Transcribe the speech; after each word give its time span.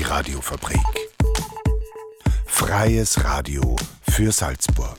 die 0.00 0.06
Radiofabrik. 0.06 0.80
Freies 2.46 3.22
Radio 3.22 3.76
für 4.10 4.32
Salzburg. 4.32 4.96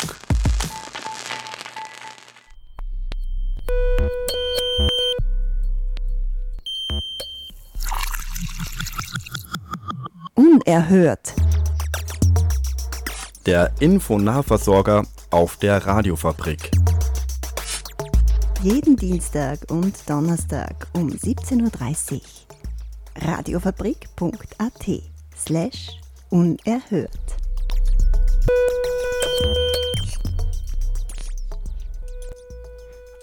Unerhört. 10.35 11.33
Der 13.47 13.71
Infonahversorger 13.79 15.03
auf 15.31 15.57
der 15.57 15.83
Radiofabrik. 15.83 16.69
Jeden 18.61 18.95
Dienstag 18.97 19.59
und 19.71 19.95
Donnerstag 20.07 20.87
um 20.93 21.09
17.30 21.09 22.13
Uhr. 22.13 22.50
Radiofabrik.at 23.15 24.89
slash 25.37 25.99
unerhört. 26.29 27.09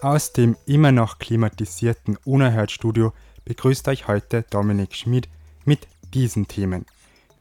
Aus 0.00 0.32
dem 0.32 0.56
immer 0.66 0.92
noch 0.92 1.18
klimatisierten 1.18 2.16
Unerhört-Studio 2.24 3.12
begrüßt 3.44 3.88
euch 3.88 4.06
heute 4.06 4.44
Dominik 4.50 4.94
Schmid 4.94 5.28
mit 5.64 5.88
diesen 6.14 6.46
Themen. 6.46 6.86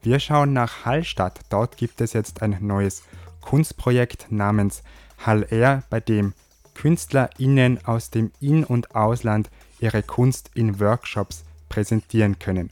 Wir 0.02 0.20
schauen 0.20 0.54
nach 0.54 0.86
Hallstatt. 0.86 1.42
Dort 1.50 1.78
gibt 1.78 2.02
es 2.02 2.14
jetzt 2.14 2.42
ein 2.42 2.58
neues 2.62 3.04
Kunstprojekt 3.42 4.32
namens 4.32 4.84
Hall 5.26 5.46
Air, 5.50 5.84
bei 5.90 6.00
dem 6.00 6.34
KünstlerInnen 6.74 7.86
aus 7.86 8.10
dem 8.10 8.32
In- 8.40 8.64
und 8.64 8.96
Ausland 8.96 9.50
ihre 9.80 10.02
Kunst 10.02 10.52
in 10.54 10.80
Workshops 10.80 11.44
präsentieren 11.70 12.40
können. 12.40 12.70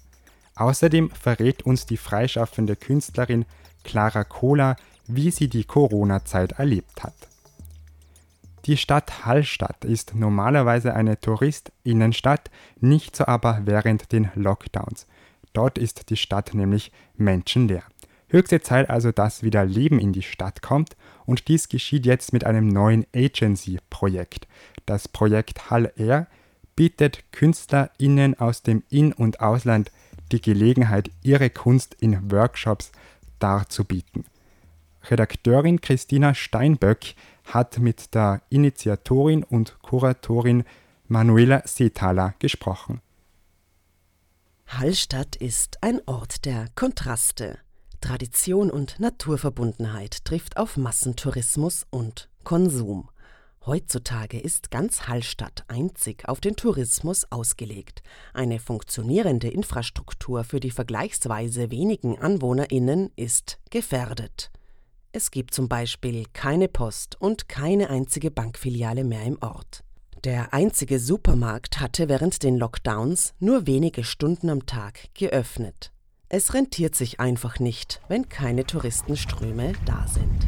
Außerdem 0.55 1.09
verrät 1.11 1.63
uns 1.63 1.85
die 1.85 1.97
freischaffende 1.97 2.75
Künstlerin 2.75 3.45
Clara 3.83 4.23
Kohler, 4.23 4.77
wie 5.07 5.31
sie 5.31 5.47
die 5.49 5.65
Corona-Zeit 5.65 6.53
erlebt 6.53 7.03
hat. 7.03 7.13
Die 8.65 8.77
Stadt 8.77 9.25
Hallstatt 9.25 9.85
ist 9.85 10.15
normalerweise 10.15 10.95
eine 10.95 11.19
Touristinnenstadt, 11.19 12.49
nicht 12.79 13.15
so 13.15 13.27
aber 13.27 13.61
während 13.65 14.11
den 14.11 14.31
Lockdowns. 14.33 15.05
Dort 15.53 15.77
ist 15.77 16.09
die 16.09 16.17
Stadt 16.17 16.53
nämlich 16.55 16.91
menschenleer. 17.15 17.83
Höchste 18.27 18.61
Zeit 18.61 18.89
also, 18.89 19.11
dass 19.11 19.43
wieder 19.43 19.65
Leben 19.65 19.99
in 19.99 20.13
die 20.13 20.23
Stadt 20.23 20.63
kommt 20.63 20.97
und 21.27 21.47
dies 21.47 21.69
geschieht 21.69 22.07
jetzt 22.07 22.33
mit 22.33 22.43
einem 22.43 22.67
neuen 22.67 23.05
Agency-Projekt. 23.15 24.47
Das 24.87 25.07
Projekt 25.07 25.69
Hall 25.69 25.93
Air 25.95 26.27
bietet 26.75 27.31
KünstlerInnen 27.31 28.39
aus 28.39 28.61
dem 28.61 28.83
In- 28.89 29.13
und 29.13 29.39
Ausland 29.39 29.91
die 30.31 30.41
Gelegenheit, 30.41 31.11
ihre 31.21 31.49
Kunst 31.49 31.95
in 31.99 32.31
Workshops 32.31 32.91
darzubieten. 33.39 34.25
Redakteurin 35.03 35.81
Christina 35.81 36.33
Steinböck 36.33 37.15
hat 37.45 37.77
mit 37.79 38.15
der 38.15 38.41
Initiatorin 38.49 39.43
und 39.43 39.77
Kuratorin 39.81 40.63
Manuela 41.07 41.61
Seethaler 41.65 42.33
gesprochen. 42.39 43.01
Hallstatt 44.67 45.35
ist 45.35 45.83
ein 45.83 46.01
Ort 46.07 46.45
der 46.45 46.67
Kontraste. 46.73 47.59
Tradition 48.01 48.71
und 48.71 48.99
Naturverbundenheit 48.99 50.25
trifft 50.25 50.57
auf 50.57 50.75
Massentourismus 50.75 51.85
und 51.91 52.29
Konsum. 52.43 53.09
Heutzutage 53.65 54.39
ist 54.39 54.69
ganz 54.69 55.07
Hallstatt 55.07 55.63
einzig 55.67 56.29
auf 56.29 56.39
den 56.39 56.55
Tourismus 56.55 57.25
ausgelegt. 57.31 58.03
Eine 58.31 58.59
funktionierende 58.59 59.47
Infrastruktur 59.47 60.43
für 60.43 60.59
die 60.59 60.69
vergleichsweise 60.69 61.71
wenigen 61.71 62.19
AnwohnerInnen 62.19 63.11
ist 63.15 63.57
gefährdet. 63.71 64.51
Es 65.13 65.31
gibt 65.31 65.55
zum 65.55 65.67
Beispiel 65.67 66.25
keine 66.31 66.67
Post 66.67 67.19
und 67.19 67.49
keine 67.49 67.89
einzige 67.89 68.29
Bankfiliale 68.29 69.03
mehr 69.03 69.23
im 69.23 69.39
Ort. 69.41 69.83
Der 70.23 70.53
einzige 70.53 70.99
Supermarkt 70.99 71.79
hatte 71.79 72.07
während 72.07 72.43
den 72.43 72.57
Lockdowns 72.57 73.33
nur 73.39 73.65
wenige 73.65 74.03
Stunden 74.03 74.51
am 74.51 74.67
Tag 74.67 75.09
geöffnet. 75.15 75.91
Es 76.29 76.53
rentiert 76.53 76.93
sich 76.93 77.19
einfach 77.19 77.59
nicht, 77.59 77.99
wenn 78.09 78.29
keine 78.29 78.65
Touristenströme 78.65 79.73
da 79.85 80.05
sind. 80.07 80.45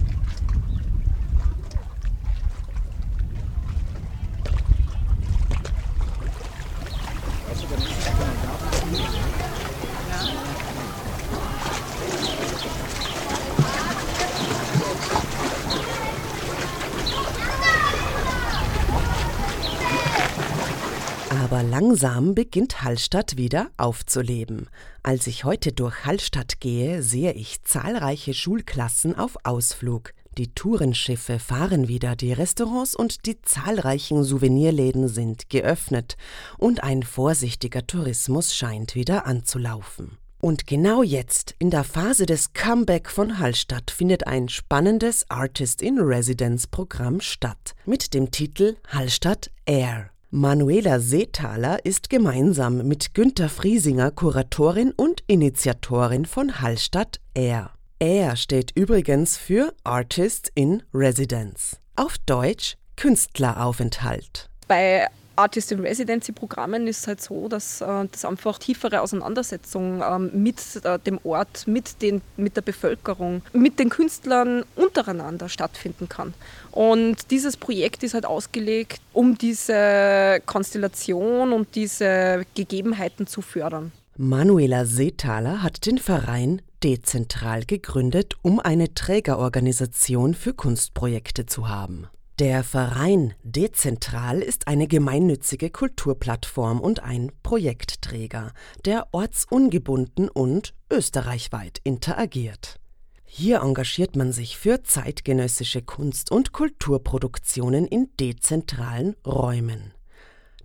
Aber 21.50 21.64
langsam 21.64 22.36
beginnt 22.36 22.84
Hallstatt 22.84 23.38
wieder 23.38 23.70
aufzuleben. 23.78 24.68
Als 25.02 25.28
ich 25.28 25.46
heute 25.46 25.72
durch 25.72 26.04
Hallstatt 26.04 26.60
gehe, 26.60 27.02
sehe 27.02 27.32
ich 27.32 27.64
zahlreiche 27.64 28.34
Schulklassen 28.34 29.18
auf 29.18 29.38
Ausflug. 29.46 30.12
Die 30.38 30.54
Tourenschiffe 30.54 31.40
fahren 31.40 31.88
wieder, 31.88 32.18
die 32.18 32.34
Restaurants 32.34 32.96
und 32.96 33.26
die 33.26 33.42
zahlreichen 33.44 34.26
Souvenirläden 34.26 35.08
sind 35.08 35.50
geöffnet 35.50 36.18
und 36.58 36.84
ein 36.84 37.02
vorsichtiger 37.02 37.88
Tourismus 37.88 38.54
scheint 38.54 38.94
wieder 38.94 39.26
anzulaufen. 39.26 40.18
Und 40.42 40.68
genau 40.68 41.02
jetzt, 41.02 41.56
in 41.60 41.70
der 41.70 41.86
Phase 41.86 42.26
des 42.26 42.52
Comeback 42.52 43.10
von 43.10 43.40
Hallstatt, 43.40 43.90
findet 43.90 44.28
ein 44.28 44.50
spannendes 44.50 45.24
Artist 45.30 45.82
in 45.82 45.98
Residence 45.98 46.68
Programm 46.68 47.22
statt 47.22 47.74
mit 47.86 48.14
dem 48.14 48.32
Titel 48.32 48.76
Hallstatt 48.90 49.50
Air. 49.66 50.10
Manuela 50.38 51.00
Seethaler 51.00 51.84
ist 51.84 52.12
gemeinsam 52.12 52.88
mit 52.88 53.16
Günter 53.16 53.50
Friesinger 53.50 54.12
Kuratorin 54.12 54.94
und 54.96 55.24
Initiatorin 55.26 56.28
von 56.28 56.62
Hallstatt 56.62 57.20
Air. 57.34 57.72
Air 57.98 58.36
steht 58.36 58.72
übrigens 58.76 59.36
für 59.36 59.74
Artist 59.84 60.52
in 60.54 60.84
Residence. 60.94 61.78
Auf 61.96 62.20
Deutsch 62.28 62.78
Künstleraufenthalt. 62.98 64.48
Bei 64.68 65.08
Artist 65.38 65.72
in 65.72 65.80
Residency 65.80 66.32
Programmen 66.32 66.88
ist 66.88 67.08
halt 67.08 67.22
so, 67.22 67.48
dass 67.48 67.82
äh, 67.82 68.06
das 68.12 68.26
einfach 68.26 68.58
tiefere 68.58 69.02
Auseinandersetzung 69.02 70.02
ähm, 70.02 70.32
mit 70.34 70.58
äh, 70.84 71.00
dem 71.00 71.20
Ort, 71.24 71.68
mit, 71.68 72.02
den, 72.02 72.22
mit 72.36 72.56
der 72.56 72.62
Bevölkerung, 72.62 73.42
mit 73.54 73.80
den 73.80 73.90
Künstlern 73.90 74.64
untereinander 74.76 75.50
stattfinden 75.50 76.10
kann. 76.10 76.34
Und 76.72 77.32
dieses 77.32 77.58
Projekt 77.58 78.04
ist 78.04 78.14
halt 78.14 78.26
ausgelegt, 78.26 79.00
um 79.14 79.38
diese 79.38 80.42
Konstellation 80.46 81.54
und 81.54 81.76
diese 81.76 82.46
Gegebenheiten 82.56 83.28
zu 83.28 83.42
fördern. 83.42 83.92
Manuela 84.18 84.86
Seethaler 84.86 85.62
hat 85.62 85.86
den 85.86 86.00
Verein 86.00 86.62
dezentral 86.84 87.66
gegründet, 87.66 88.36
um 88.42 88.60
eine 88.60 88.94
Trägerorganisation 88.94 90.34
für 90.34 90.54
Kunstprojekte 90.54 91.46
zu 91.46 91.70
haben. 91.70 92.08
Der 92.40 92.64
Verein 92.64 93.34
Dezentral 93.42 94.44
ist 94.44 94.68
eine 94.68 94.88
gemeinnützige 94.88 95.72
Kulturplattform 95.72 96.80
und 96.80 97.02
ein 97.02 97.32
Projektträger, 97.42 98.54
der 98.86 99.08
ortsungebunden 99.12 100.30
und 100.30 100.76
österreichweit 100.94 101.80
interagiert. 101.84 102.80
Hier 103.26 103.62
engagiert 103.62 104.16
man 104.16 104.34
sich 104.34 104.56
für 104.56 104.84
zeitgenössische 104.84 105.82
Kunst- 105.82 106.32
und 106.32 106.52
Kulturproduktionen 106.52 107.88
in 107.88 108.10
dezentralen 108.20 109.16
Räumen. 109.26 109.96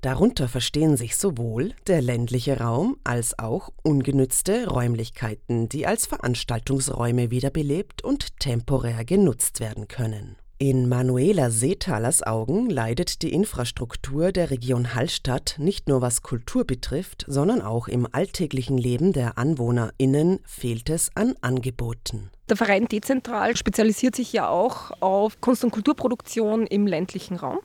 Darunter 0.03 0.49
verstehen 0.49 0.99
sich 0.99 1.17
sowohl 1.17 1.73
der 1.87 2.03
ländliche 2.03 2.59
Raum 2.59 2.99
als 3.03 3.39
auch 3.39 3.71
ungenützte 3.83 4.69
Räumlichkeiten, 4.69 5.71
die 5.71 5.87
als 5.87 6.05
Veranstaltungsräume 6.05 7.31
wiederbelebt 7.31 8.05
und 8.05 8.39
temporär 8.41 9.07
genutzt 9.07 9.61
werden 9.61 9.89
können. 9.89 10.37
In 10.65 10.89
Manuela 10.89 11.51
Seethalers 11.51 12.23
Augen 12.23 12.71
leidet 12.71 13.23
die 13.23 13.33
Infrastruktur 13.33 14.31
der 14.31 14.53
Region 14.53 14.95
Hallstatt 14.95 15.57
nicht 15.59 15.89
nur 15.89 16.03
was 16.03 16.23
Kultur 16.23 16.65
betrifft, 16.65 17.25
sondern 17.27 17.61
auch 17.61 17.89
im 17.89 18.07
alltäglichen 18.13 18.79
Leben 18.79 19.13
der 19.13 19.39
AnwohnerInnen 19.39 20.39
fehlt 20.47 20.89
es 20.89 21.11
an 21.17 21.35
Angeboten. 21.41 22.31
Der 22.49 22.57
Verein 22.57 22.87
Dezentral 22.87 23.57
spezialisiert 23.57 24.15
sich 24.15 24.33
ja 24.33 24.49
auch 24.49 24.93
auf 25.01 25.41
Kunst- 25.41 25.65
und 25.65 25.73
Kulturproduktion 25.73 26.69
im 26.69 26.87
ländlichen 26.87 27.39
Raum, 27.39 27.59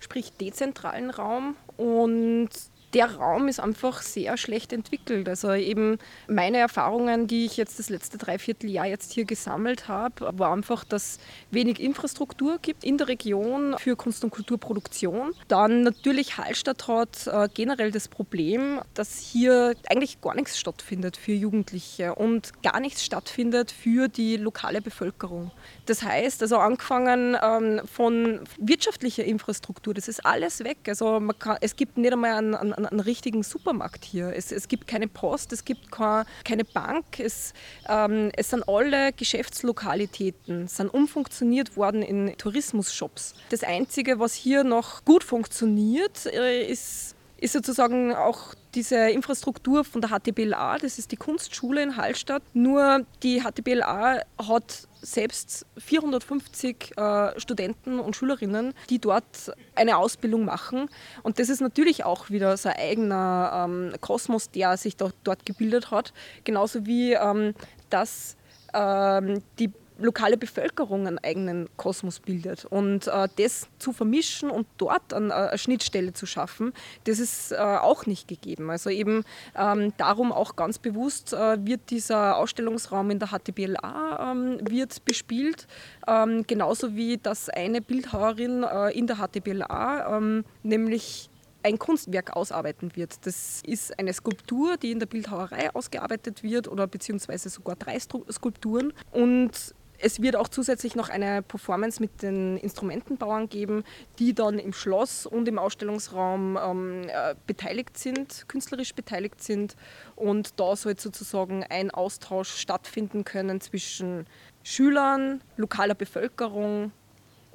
sprich 0.00 0.32
dezentralen 0.32 1.10
Raum. 1.10 1.54
Und 1.76 2.48
der 2.94 3.16
Raum 3.16 3.48
ist 3.48 3.60
einfach 3.60 4.02
sehr 4.02 4.36
schlecht 4.36 4.72
entwickelt. 4.72 5.28
Also 5.28 5.52
eben 5.52 5.98
meine 6.28 6.58
Erfahrungen, 6.58 7.26
die 7.26 7.46
ich 7.46 7.56
jetzt 7.56 7.78
das 7.78 7.88
letzte 7.88 8.18
Dreivierteljahr 8.18 8.86
jetzt 8.86 9.12
hier 9.12 9.24
gesammelt 9.24 9.88
habe, 9.88 10.38
war 10.38 10.52
einfach, 10.52 10.84
dass 10.84 11.18
wenig 11.50 11.80
Infrastruktur 11.80 12.58
gibt 12.60 12.84
in 12.84 12.98
der 12.98 13.08
Region 13.08 13.76
für 13.78 13.96
Kunst- 13.96 14.24
und 14.24 14.30
Kulturproduktion. 14.30 15.32
Dann 15.48 15.82
natürlich 15.82 16.36
Hallstatt 16.36 16.88
hat 16.88 17.26
äh, 17.26 17.48
generell 17.52 17.92
das 17.92 18.08
Problem, 18.08 18.80
dass 18.94 19.18
hier 19.18 19.74
eigentlich 19.88 20.20
gar 20.20 20.34
nichts 20.34 20.58
stattfindet 20.58 21.16
für 21.16 21.32
Jugendliche 21.32 22.14
und 22.14 22.62
gar 22.62 22.80
nichts 22.80 23.04
stattfindet 23.04 23.70
für 23.70 24.08
die 24.08 24.36
lokale 24.36 24.80
Bevölkerung. 24.80 25.50
Das 25.90 26.04
heißt, 26.04 26.40
also 26.42 26.58
angefangen 26.58 27.36
ähm, 27.42 27.80
von 27.84 28.44
wirtschaftlicher 28.58 29.24
Infrastruktur, 29.24 29.92
das 29.92 30.06
ist 30.06 30.24
alles 30.24 30.62
weg. 30.62 30.78
Also 30.86 31.20
kann, 31.36 31.56
es 31.62 31.74
gibt 31.74 31.98
nicht 31.98 32.12
einmal 32.12 32.34
einen, 32.34 32.54
einen, 32.54 32.86
einen 32.86 33.00
richtigen 33.00 33.42
Supermarkt 33.42 34.04
hier. 34.04 34.32
Es, 34.32 34.52
es, 34.52 34.68
gibt 34.68 34.86
keine 34.86 35.08
Post, 35.08 35.52
es 35.52 35.64
gibt 35.64 35.90
keine, 35.90 36.26
keine 36.44 36.64
Bank. 36.64 37.18
Es, 37.18 37.54
ähm, 37.88 38.30
es 38.36 38.50
sind 38.50 38.68
alle 38.68 39.12
Geschäftslokalitäten 39.12 40.68
sind 40.68 40.94
umfunktioniert 40.94 41.76
worden 41.76 42.02
in 42.02 42.36
Tourismusshops. 42.38 43.34
Das 43.48 43.64
Einzige, 43.64 44.20
was 44.20 44.32
hier 44.32 44.62
noch 44.62 45.04
gut 45.04 45.24
funktioniert, 45.24 46.26
äh, 46.26 46.70
ist 46.70 47.16
ist 47.40 47.54
sozusagen 47.54 48.14
auch 48.14 48.54
diese 48.74 49.08
Infrastruktur 49.08 49.82
von 49.82 50.02
der 50.02 50.10
HTBLA, 50.10 50.78
das 50.78 50.98
ist 50.98 51.10
die 51.10 51.16
Kunstschule 51.16 51.82
in 51.82 51.96
Hallstatt. 51.96 52.42
Nur 52.52 53.06
die 53.22 53.40
HTBLA 53.40 54.20
hat 54.38 54.88
selbst 55.02 55.66
450 55.78 56.96
äh, 56.96 57.40
Studenten 57.40 58.00
und 58.00 58.16
Schülerinnen, 58.16 58.74
die 58.88 58.98
dort 58.98 59.52
eine 59.74 59.96
Ausbildung 59.96 60.44
machen. 60.44 60.88
Und 61.22 61.38
das 61.38 61.48
ist 61.48 61.60
natürlich 61.60 62.04
auch 62.04 62.30
wieder 62.30 62.56
so 62.56 62.68
ein 62.68 62.76
eigener 62.76 63.66
ähm, 63.68 63.92
Kosmos, 64.00 64.50
der 64.50 64.76
sich 64.76 64.96
dort, 64.96 65.14
dort 65.24 65.46
gebildet 65.46 65.90
hat. 65.90 66.12
Genauso 66.44 66.86
wie 66.86 67.12
ähm, 67.12 67.54
dass 67.88 68.36
ähm, 68.74 69.42
die 69.58 69.72
lokale 70.00 70.36
Bevölkerung 70.36 71.06
einen 71.06 71.18
eigenen 71.18 71.68
Kosmos 71.76 72.20
bildet. 72.20 72.64
Und 72.64 73.06
äh, 73.06 73.28
das 73.36 73.68
zu 73.78 73.92
vermischen 73.92 74.50
und 74.50 74.66
dort 74.78 75.12
an, 75.12 75.30
äh, 75.30 75.34
eine 75.34 75.58
Schnittstelle 75.58 76.12
zu 76.12 76.26
schaffen, 76.26 76.72
das 77.04 77.18
ist 77.18 77.52
äh, 77.52 77.56
auch 77.56 78.06
nicht 78.06 78.28
gegeben. 78.28 78.70
Also 78.70 78.90
eben 78.90 79.24
ähm, 79.56 79.92
darum 79.96 80.32
auch 80.32 80.56
ganz 80.56 80.78
bewusst 80.78 81.32
äh, 81.32 81.64
wird 81.64 81.90
dieser 81.90 82.36
Ausstellungsraum 82.36 83.10
in 83.10 83.18
der 83.18 83.28
HTBLA 83.28 84.32
ähm, 84.32 84.58
wird 84.68 85.04
bespielt, 85.04 85.66
ähm, 86.06 86.44
genauso 86.46 86.96
wie 86.96 87.18
dass 87.18 87.48
eine 87.48 87.80
Bildhauerin 87.80 88.64
äh, 88.64 88.90
in 88.96 89.06
der 89.06 89.16
HTBLA, 89.16 90.16
ähm, 90.16 90.44
nämlich 90.62 91.30
ein 91.62 91.78
Kunstwerk 91.78 92.36
ausarbeiten 92.36 92.96
wird. 92.96 93.26
Das 93.26 93.62
ist 93.66 93.98
eine 93.98 94.12
Skulptur, 94.12 94.76
die 94.76 94.92
in 94.92 94.98
der 94.98 95.06
Bildhauerei 95.06 95.74
ausgearbeitet 95.74 96.42
wird 96.42 96.68
oder 96.68 96.86
beziehungsweise 96.86 97.48
sogar 97.48 97.76
drei 97.76 97.98
Skulpturen. 97.98 98.92
Und 99.12 99.74
es 100.00 100.20
wird 100.22 100.36
auch 100.36 100.48
zusätzlich 100.48 100.96
noch 100.96 101.08
eine 101.08 101.42
Performance 101.42 102.00
mit 102.00 102.22
den 102.22 102.56
Instrumentenbauern 102.56 103.48
geben, 103.48 103.84
die 104.18 104.34
dann 104.34 104.58
im 104.58 104.72
Schloss 104.72 105.26
und 105.26 105.46
im 105.48 105.58
Ausstellungsraum 105.58 106.58
ähm, 106.62 107.02
äh, 107.08 107.34
beteiligt 107.46 107.98
sind, 107.98 108.46
künstlerisch 108.48 108.94
beteiligt 108.94 109.42
sind. 109.42 109.76
Und 110.16 110.58
da 110.58 110.76
soll 110.76 110.98
sozusagen 110.98 111.64
ein 111.64 111.90
Austausch 111.90 112.50
stattfinden 112.50 113.24
können 113.24 113.60
zwischen 113.60 114.26
Schülern, 114.62 115.40
lokaler 115.56 115.94
Bevölkerung 115.94 116.92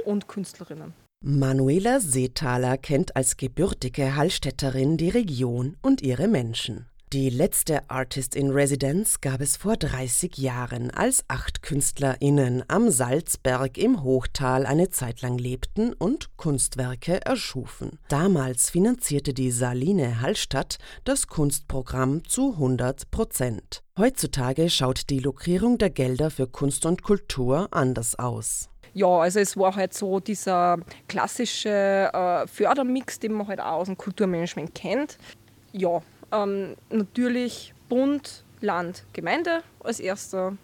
und 0.06 0.28
Künstlerinnen. 0.28 0.94
Manuela 1.24 2.00
Seethaler 2.00 2.78
kennt 2.78 3.16
als 3.16 3.38
gebürtige 3.38 4.16
Hallstätterin 4.16 4.98
die 4.98 5.10
Region 5.10 5.76
und 5.82 6.02
ihre 6.02 6.28
Menschen. 6.28 6.86
Die 7.14 7.30
letzte 7.30 7.88
Artist 7.90 8.36
in 8.36 8.50
Residence 8.50 9.22
gab 9.22 9.40
es 9.40 9.58
vor 9.58 9.78
30 9.78 10.38
Jahren, 10.40 10.90
als 10.90 11.24
acht 11.28 11.62
KünstlerInnen 11.62 12.64
am 12.68 12.90
Salzberg 12.90 13.78
im 13.78 14.04
Hochtal 14.04 14.66
eine 14.66 14.90
Zeit 14.90 15.22
lang 15.22 15.38
lebten 15.38 15.94
und 15.94 16.36
Kunstwerke 16.36 17.24
erschufen. 17.24 18.00
Damals 18.10 18.72
finanzierte 18.72 19.36
die 19.36 19.52
Saline 19.52 20.20
Hallstatt 20.20 20.80
das 21.04 21.28
Kunstprogramm 21.28 22.26
zu 22.28 22.54
100 22.54 23.12
Prozent. 23.12 23.84
Heutzutage 24.00 24.72
schaut 24.72 25.10
die 25.12 25.20
Lokrierung 25.20 25.78
der 25.78 25.92
Gelder 25.92 26.32
für 26.32 26.48
Kunst 26.48 26.88
und 26.88 27.04
Kultur 27.04 27.68
anders 27.70 28.18
aus. 28.18 28.68
Ja, 28.96 29.20
also 29.20 29.40
es 29.40 29.56
war 29.56 29.76
halt 29.76 29.94
so 29.94 30.20
dieser 30.20 30.80
klassische 31.08 31.70
äh, 32.12 32.48
Fördermix, 32.48 33.20
den 33.20 33.34
man 33.34 33.48
halt 33.48 33.60
auch 33.60 33.82
aus 33.82 33.88
dem 33.88 33.98
Kulturmanagement 33.98 34.74
kennt. 34.74 35.18
Ja, 35.72 36.02
ähm, 36.36 36.76
natürlich 36.90 37.74
Bund, 37.90 38.44
Land, 38.62 39.06
Gemeinde 39.14 39.64
als 39.80 40.00
erster. 40.00 40.58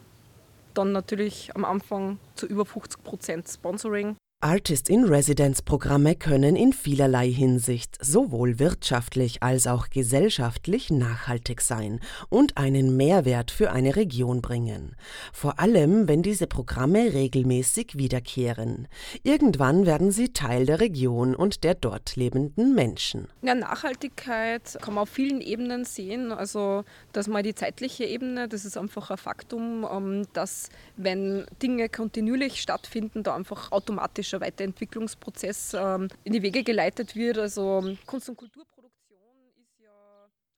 Dann 0.74 0.92
natürlich 0.92 1.52
am 1.56 1.66
Anfang 1.66 2.20
zu 2.36 2.46
über 2.48 2.66
50 2.66 3.04
Prozent 3.04 3.48
Sponsoring. 3.48 4.16
Artist-in-Residence-Programme 4.44 6.16
können 6.16 6.56
in 6.56 6.74
vielerlei 6.74 7.30
Hinsicht 7.30 8.04
sowohl 8.04 8.58
wirtschaftlich 8.58 9.44
als 9.44 9.68
auch 9.68 9.92
gesellschaftlich 9.92 10.90
nachhaltig 10.90 11.62
sein 11.62 12.00
und 12.30 12.58
einen 12.58 12.98
Mehrwert 12.98 13.52
für 13.52 13.72
eine 13.72 13.96
Region 13.96 14.42
bringen. 14.42 14.96
Vor 15.32 15.60
allem, 15.60 16.08
wenn 16.08 16.24
diese 16.24 16.48
Programme 16.48 17.14
regelmäßig 17.14 17.98
wiederkehren. 18.00 18.88
Irgendwann 19.22 19.86
werden 19.86 20.12
sie 20.12 20.34
Teil 20.34 20.66
der 20.66 20.80
Region 20.80 21.36
und 21.36 21.64
der 21.64 21.76
dort 21.76 22.16
lebenden 22.16 22.74
Menschen. 22.74 23.28
Ja, 23.44 23.54
Nachhaltigkeit 23.54 24.80
kann 24.82 24.96
man 24.96 25.04
auf 25.04 25.10
vielen 25.10 25.42
Ebenen 25.42 25.86
sehen. 25.86 26.32
Also, 26.32 26.84
dass 27.14 27.28
mal 27.28 27.44
die 27.44 27.54
zeitliche 27.54 28.06
Ebene, 28.06 28.48
das 28.48 28.66
ist 28.66 28.76
einfach 28.76 29.12
ein 29.12 29.18
Faktum, 29.18 29.88
ähm, 29.90 30.26
dass 30.34 30.70
wenn 30.98 31.46
Dinge 31.62 31.90
kontinuierlich 31.90 32.60
stattfinden, 32.60 33.22
da 33.22 33.36
einfach 33.36 33.72
automatisch 33.72 34.31
technologischer 34.32 34.42
Weiterentwicklungsprozess 34.42 35.74
ähm, 35.74 36.08
in 36.24 36.34
die 36.34 36.42
Wege 36.42 36.64
geleitet 36.64 37.16
wird. 37.16 37.38
Also 37.38 37.96
Kunst- 38.06 38.30
und 38.30 38.38
Kulturproduktion 38.38 39.20
ist 39.58 39.80
ja 39.80 39.92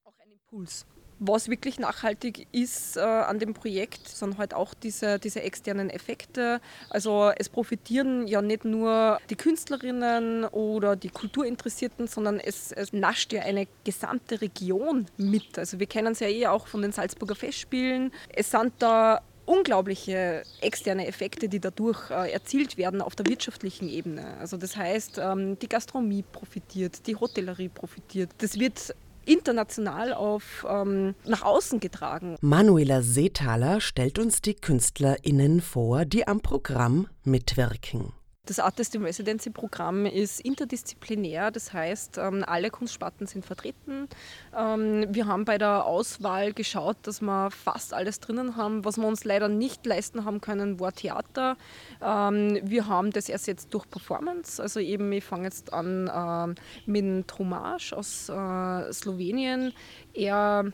auch 0.03 0.13
ein 0.19 0.31
Impuls. 0.31 0.85
Was 1.19 1.47
wirklich 1.47 1.79
nachhaltig 1.79 2.47
ist 2.51 2.97
äh, 2.97 3.01
an 3.01 3.39
dem 3.39 3.53
Projekt, 3.53 4.09
sind 4.09 4.37
halt 4.37 4.53
auch 4.53 4.73
diese, 4.73 5.19
diese 5.19 5.41
externen 5.41 5.89
Effekte. 5.89 6.59
Also 6.89 7.31
es 7.37 7.49
profitieren 7.49 8.27
ja 8.27 8.41
nicht 8.41 8.65
nur 8.65 9.19
die 9.29 9.35
Künstlerinnen 9.35 10.43
oder 10.45 10.95
die 10.97 11.09
Kulturinteressierten, 11.09 12.07
sondern 12.07 12.39
es, 12.39 12.73
es 12.73 12.91
nascht 12.91 13.31
ja 13.31 13.43
eine 13.43 13.67
gesamte 13.85 14.41
Region 14.41 15.05
mit. 15.15 15.57
Also 15.57 15.79
wir 15.79 15.87
kennen 15.87 16.11
es 16.11 16.19
ja 16.19 16.27
eh 16.27 16.47
auch 16.47 16.67
von 16.67 16.81
den 16.81 16.91
Salzburger 16.91 17.35
Festspielen. 17.35 18.11
Es 18.29 18.51
sind 18.51 18.73
da 18.79 19.21
unglaubliche 19.45 20.43
externe 20.61 21.07
Effekte, 21.07 21.49
die 21.49 21.59
dadurch 21.59 22.09
äh, 22.09 22.31
erzielt 22.31 22.77
werden 22.77 23.01
auf 23.01 23.15
der 23.15 23.25
wirtschaftlichen 23.25 23.89
Ebene. 23.89 24.37
Also 24.39 24.57
das 24.57 24.75
heißt, 24.77 25.19
ähm, 25.19 25.59
die 25.59 25.69
Gastronomie 25.69 26.23
profitiert, 26.23 27.05
die 27.07 27.15
Hotellerie 27.15 27.69
profitiert. 27.69 28.31
Das 28.39 28.59
wird 28.59 28.95
international 29.25 30.13
auf, 30.13 30.65
ähm, 30.69 31.15
nach 31.25 31.43
außen 31.43 31.79
getragen. 31.79 32.35
Manuela 32.41 33.01
Seethaler 33.01 33.79
stellt 33.81 34.19
uns 34.19 34.41
die 34.41 34.53
KünstlerInnen 34.53 35.61
vor, 35.61 36.05
die 36.05 36.27
am 36.27 36.41
Programm 36.41 37.07
mitwirken. 37.23 38.11
Das 38.45 38.59
Artist 38.59 38.93
in 38.93 39.05
Residency 39.05 39.51
Programm 39.51 40.05
ist 40.05 40.41
interdisziplinär, 40.41 41.49
das 41.49 41.71
heißt, 41.71 42.17
ähm, 42.17 42.43
alle 42.45 42.71
Kunstsparten 42.71 43.25
sind 43.25 43.45
vertreten. 43.45 44.09
Ähm, 44.53 45.05
wir 45.11 45.27
haben 45.27 45.45
bei 45.45 45.57
der 45.57 45.85
Auswahl 45.85 46.51
geschaut, 46.51 46.97
dass 47.03 47.21
wir 47.21 47.51
fast 47.51 47.93
alles 47.93 48.19
drinnen 48.19 48.57
haben. 48.57 48.83
Was 48.83 48.97
wir 48.97 49.07
uns 49.07 49.23
leider 49.23 49.47
nicht 49.47 49.85
leisten 49.85 50.25
haben 50.25 50.41
können, 50.41 50.81
war 50.81 50.91
Theater. 50.91 51.55
Ähm, 52.01 52.59
wir 52.63 52.87
haben 52.87 53.11
das 53.11 53.29
erst 53.29 53.47
jetzt 53.47 53.73
durch 53.73 53.89
Performance. 53.89 54.61
Also 54.61 54.81
eben, 54.81 55.09
ich 55.13 55.23
fange 55.23 55.45
jetzt 55.45 55.71
an 55.71 56.57
mit 56.85 57.27
Tomasz 57.29 57.93
aus 57.93 58.27
äh, 58.27 58.91
Slowenien. 58.91 59.71
Er 60.13 60.73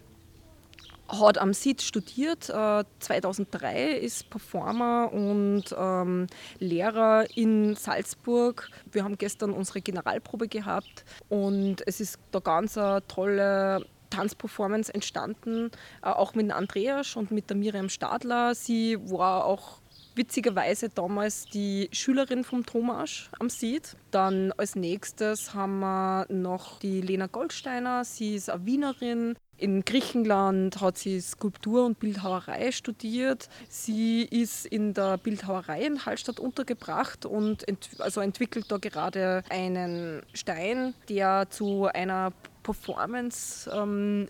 hat 1.10 1.38
am 1.38 1.54
SID 1.54 1.82
studiert, 1.82 2.50
äh, 2.50 2.84
2003 3.00 3.94
ist 3.94 4.30
Performer 4.30 5.12
und 5.12 5.63
ähm, 5.78 6.28
Lehrer 6.60 7.25
in 7.36 7.75
Salzburg. 7.75 8.70
Wir 8.92 9.04
haben 9.04 9.18
gestern 9.18 9.51
unsere 9.51 9.82
Generalprobe 9.82 10.48
gehabt 10.48 11.04
und 11.28 11.78
es 11.88 12.00
ist 12.00 12.20
da 12.32 12.39
ganz 12.39 12.78
eine 12.78 13.06
tolle 13.08 13.86
Tanzperformance 14.10 14.94
entstanden, 14.94 15.72
äh, 16.04 16.10
auch 16.10 16.36
mit 16.36 16.51
Andreas 16.51 17.16
und 17.16 17.32
mit 17.32 17.50
der 17.50 17.58
Miriam 17.58 17.89
Stadler. 17.89 18.56
Sie 18.56 18.98
war 19.10 19.46
auch 19.46 19.80
witzigerweise 20.16 20.89
damals 20.89 21.46
die 21.46 21.89
Schülerin 21.92 22.44
vom 22.44 22.66
Thomas 22.66 23.30
am 23.39 23.50
Sied. 23.50 23.96
Dann 24.12 24.51
als 24.58 24.75
nächstes 24.75 25.54
haben 25.54 25.80
wir 25.80 26.25
noch 26.30 26.80
die 26.80 27.01
Lena 27.01 27.28
Goldsteiner. 27.28 28.04
Sie 28.04 28.36
ist 28.36 28.50
eine 28.50 28.66
Wienerin, 28.66 29.36
in 29.60 29.84
Griechenland 29.84 30.82
hat 30.82 30.98
sie 30.98 31.20
Skulptur 31.20 31.86
und 31.86 32.00
Bildhauerei 32.00 32.72
studiert. 32.72 33.50
Sie 33.68 34.24
ist 34.24 34.66
in 34.66 34.94
der 34.94 35.18
Bildhauerei 35.18 35.82
in 35.86 36.06
Hallstatt 36.06 36.39
untergebracht 36.39 37.25
und 37.25 37.68
ent 37.68 37.89
also 38.00 38.22
entwickelt 38.22 38.66
da 38.70 38.78
gerade 38.78 39.44
einen 39.50 40.22
Stein, 40.34 40.94
der 41.10 41.50
zu 41.50 41.86
einer 41.86 42.32
Performance 42.63 43.70
ähm, 43.74 44.28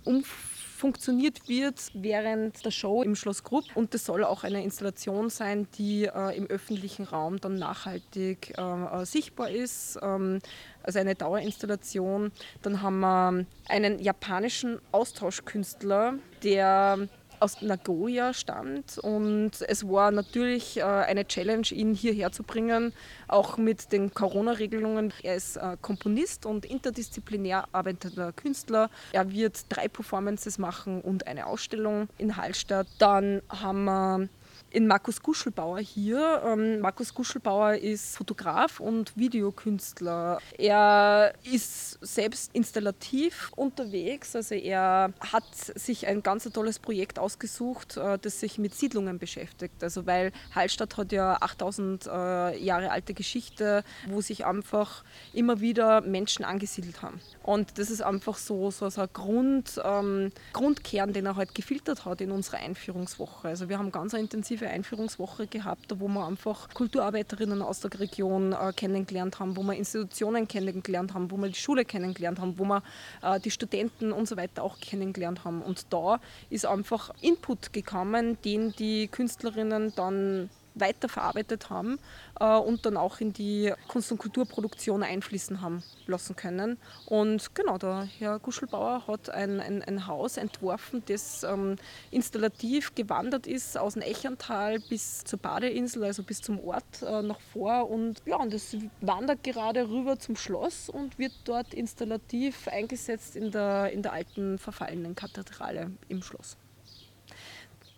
umfunktioniert 0.79 1.49
wird 1.49 1.91
während 1.93 2.63
der 2.63 2.71
Show 2.71 3.03
im 3.03 3.13
Schloss 3.15 3.43
Grupp. 3.43 3.65
Und 3.75 3.93
das 3.93 4.05
soll 4.05 4.23
auch 4.23 4.45
eine 4.45 4.63
Installation 4.63 5.29
sein, 5.29 5.67
die 5.77 6.05
äh, 6.05 6.37
im 6.37 6.47
öffentlichen 6.47 7.03
Raum 7.03 7.41
dann 7.41 7.57
nachhaltig 7.57 8.53
äh, 8.57 8.61
äh 8.61 9.05
sichtbar 9.05 9.49
ist. 9.49 9.99
Ähm, 10.01 10.39
also 10.81 10.99
eine 10.99 11.15
Dauerinstallation. 11.15 12.31
Dann 12.61 12.81
haben 12.81 12.99
wir 13.01 13.45
einen 13.67 13.99
japanischen 13.99 14.79
Austauschkünstler, 14.93 16.15
der 16.43 17.09
aus 17.39 17.61
Nagoya 17.61 18.33
stammt 18.33 18.97
und 18.97 19.51
es 19.67 19.87
war 19.87 20.11
natürlich 20.11 20.77
äh, 20.77 20.83
eine 20.83 21.27
Challenge, 21.27 21.67
ihn 21.71 21.93
hierher 21.93 22.31
zu 22.31 22.43
bringen, 22.43 22.93
auch 23.27 23.57
mit 23.57 23.91
den 23.91 24.13
Corona-Regelungen. 24.13 25.13
Er 25.23 25.35
ist 25.35 25.57
äh, 25.57 25.77
Komponist 25.81 26.45
und 26.45 26.65
interdisziplinär 26.65 27.67
arbeitender 27.71 28.31
Künstler. 28.31 28.89
Er 29.11 29.31
wird 29.31 29.65
drei 29.69 29.87
Performances 29.87 30.57
machen 30.57 31.01
und 31.01 31.27
eine 31.27 31.47
Ausstellung 31.47 32.09
in 32.17 32.37
Hallstatt. 32.37 32.87
Dann 32.97 33.41
haben 33.49 33.85
wir 33.85 34.29
in 34.71 34.87
Markus 34.87 35.21
Guschelbauer 35.21 35.79
hier. 35.79 36.41
Ähm, 36.45 36.79
Markus 36.79 37.13
Guschelbauer 37.13 37.75
ist 37.75 38.17
Fotograf 38.17 38.79
und 38.79 39.15
Videokünstler. 39.17 40.39
Er 40.57 41.33
ist 41.43 41.97
selbst 42.01 42.51
installativ 42.53 43.51
unterwegs. 43.55 44.35
Also 44.35 44.55
er 44.55 45.13
hat 45.19 45.55
sich 45.55 46.07
ein 46.07 46.23
ganz 46.23 46.43
tolles 46.45 46.79
Projekt 46.79 47.19
ausgesucht, 47.19 47.97
äh, 47.97 48.17
das 48.19 48.39
sich 48.39 48.57
mit 48.57 48.75
Siedlungen 48.75 49.19
beschäftigt. 49.19 49.83
Also 49.83 50.05
weil 50.05 50.31
Hallstatt 50.53 50.97
hat 50.97 51.11
ja 51.11 51.37
8000 51.41 52.07
äh, 52.07 52.63
Jahre 52.63 52.91
alte 52.91 53.13
Geschichte, 53.13 53.83
wo 54.07 54.21
sich 54.21 54.45
einfach 54.45 55.03
immer 55.33 55.61
wieder 55.61 56.01
Menschen 56.01 56.45
angesiedelt 56.45 57.01
haben. 57.01 57.19
Und 57.43 57.77
das 57.77 57.89
ist 57.89 58.01
einfach 58.01 58.37
so, 58.37 58.71
so, 58.71 58.85
ein 58.85 59.09
Grund, 59.13 59.81
ähm, 59.83 60.31
Grundkern, 60.53 61.13
den 61.13 61.25
er 61.25 61.35
halt 61.35 61.55
gefiltert 61.55 62.05
hat 62.05 62.21
in 62.21 62.31
unserer 62.31 62.57
Einführungswoche. 62.57 63.47
Also 63.47 63.69
wir 63.69 63.79
haben 63.79 63.91
ganz 63.91 64.13
eine 64.13 64.23
intensive 64.59 64.69
Einführungswoche 64.69 65.47
gehabt, 65.47 65.93
wo 65.99 66.07
wir 66.07 66.25
einfach 66.25 66.69
Kulturarbeiterinnen 66.73 67.61
aus 67.61 67.79
der 67.79 67.99
Region 67.99 68.53
äh, 68.53 68.73
kennengelernt 68.73 69.39
haben, 69.39 69.55
wo 69.55 69.63
wir 69.63 69.73
Institutionen 69.73 70.47
kennengelernt 70.47 71.13
haben, 71.13 71.31
wo 71.31 71.37
wir 71.37 71.47
die 71.49 71.55
Schule 71.55 71.85
kennengelernt 71.85 72.39
haben, 72.39 72.57
wo 72.57 72.65
wir 72.65 72.83
äh, 73.21 73.39
die 73.39 73.51
Studenten 73.51 74.11
und 74.11 74.27
so 74.27 74.37
weiter 74.37 74.63
auch 74.63 74.79
kennengelernt 74.79 75.45
haben. 75.45 75.61
Und 75.61 75.91
da 75.91 76.19
ist 76.49 76.65
einfach 76.65 77.11
Input 77.21 77.73
gekommen, 77.73 78.37
den 78.43 78.73
die 78.73 79.07
Künstlerinnen 79.07 79.93
dann 79.95 80.49
weiterverarbeitet 80.75 81.69
haben 81.69 81.99
äh, 82.39 82.57
und 82.57 82.85
dann 82.85 82.97
auch 82.97 83.19
in 83.19 83.33
die 83.33 83.73
Kunst- 83.87 84.11
und 84.11 84.17
Kulturproduktion 84.17 85.03
einfließen 85.03 85.61
haben 85.61 85.83
lassen 86.07 86.35
können. 86.35 86.77
Und 87.05 87.55
genau, 87.55 87.77
der 87.77 88.07
Herr 88.17 88.39
Guschelbauer 88.39 89.07
hat 89.07 89.29
ein, 89.29 89.59
ein, 89.59 89.83
ein 89.83 90.07
Haus 90.07 90.37
entworfen, 90.37 91.03
das 91.07 91.43
ähm, 91.43 91.75
installativ 92.11 92.95
gewandert 92.95 93.47
ist 93.47 93.77
aus 93.77 93.93
dem 93.93 94.01
Echental 94.01 94.79
bis 94.79 95.23
zur 95.23 95.39
Badeinsel, 95.39 96.03
also 96.03 96.23
bis 96.23 96.41
zum 96.41 96.59
Ort 96.59 97.01
äh, 97.01 97.21
nach 97.21 97.39
vor. 97.39 97.89
Und 97.89 98.21
ja, 98.25 98.37
und 98.37 98.53
das 98.53 98.75
wandert 99.01 99.43
gerade 99.43 99.89
rüber 99.89 100.19
zum 100.19 100.35
Schloss 100.35 100.89
und 100.89 101.17
wird 101.19 101.33
dort 101.45 101.73
installativ 101.73 102.67
eingesetzt 102.67 103.35
in 103.35 103.51
der, 103.51 103.91
in 103.91 104.01
der 104.01 104.13
alten 104.13 104.57
verfallenen 104.57 105.15
Kathedrale 105.15 105.91
im 106.07 106.21
Schloss. 106.21 106.57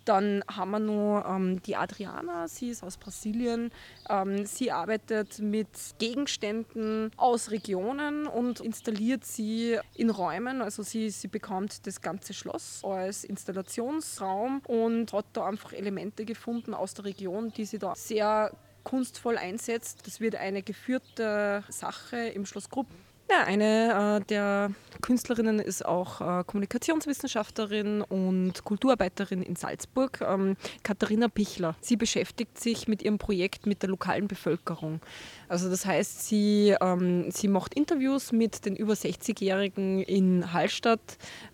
Dann 0.04 0.42
haben 0.50 0.70
wir 0.72 0.78
noch 0.78 1.24
ähm, 1.28 1.62
die 1.62 1.76
Adriana, 1.76 2.48
sie 2.48 2.70
ist 2.70 2.82
aus 2.82 2.96
Brasilien. 2.96 3.70
Ähm, 4.08 4.46
sie 4.46 4.72
arbeitet 4.72 5.38
mit 5.38 5.68
Gegenständen 5.98 7.10
aus 7.16 7.50
Regionen 7.50 8.26
und 8.26 8.60
installiert 8.60 9.24
sie 9.24 9.78
in 9.94 10.10
Räumen. 10.10 10.62
Also 10.62 10.82
sie, 10.82 11.10
sie 11.10 11.28
bekommt 11.28 11.86
das 11.86 12.00
ganze 12.00 12.34
Schloss 12.34 12.82
als 12.84 13.24
Installationsraum 13.24 14.60
und 14.66 15.12
hat 15.12 15.26
da 15.32 15.46
einfach 15.46 15.72
Elemente 15.72 16.24
gefunden 16.24 16.74
aus 16.74 16.94
der 16.94 17.04
Region, 17.04 17.52
die 17.52 17.64
sie 17.64 17.78
da 17.78 17.94
sehr 17.94 18.52
kunstvoll 18.82 19.38
einsetzt. 19.38 20.06
Das 20.06 20.20
wird 20.20 20.34
eine 20.34 20.62
geführte 20.62 21.62
Sache 21.68 22.16
im 22.16 22.46
Schloss 22.46 22.68
Grupp 22.68 22.88
ja, 23.32 23.44
eine 23.44 24.20
äh, 24.20 24.24
der 24.26 24.70
Künstlerinnen 25.00 25.58
ist 25.58 25.84
auch 25.84 26.20
äh, 26.20 26.44
Kommunikationswissenschaftlerin 26.44 28.02
und 28.02 28.64
Kulturarbeiterin 28.64 29.42
in 29.42 29.56
Salzburg, 29.56 30.20
ähm, 30.26 30.56
Katharina 30.82 31.28
Pichler. 31.28 31.74
Sie 31.80 31.96
beschäftigt 31.96 32.58
sich 32.58 32.88
mit 32.88 33.02
ihrem 33.02 33.18
Projekt 33.18 33.66
mit 33.66 33.82
der 33.82 33.90
lokalen 33.90 34.28
Bevölkerung. 34.28 35.00
Also 35.48 35.68
das 35.68 35.84
heißt, 35.84 36.26
sie, 36.26 36.74
ähm, 36.80 37.30
sie 37.30 37.48
macht 37.48 37.74
Interviews 37.74 38.32
mit 38.32 38.64
den 38.64 38.76
über 38.76 38.94
60-Jährigen 38.94 40.02
in 40.02 40.52
Hallstatt. 40.52 41.00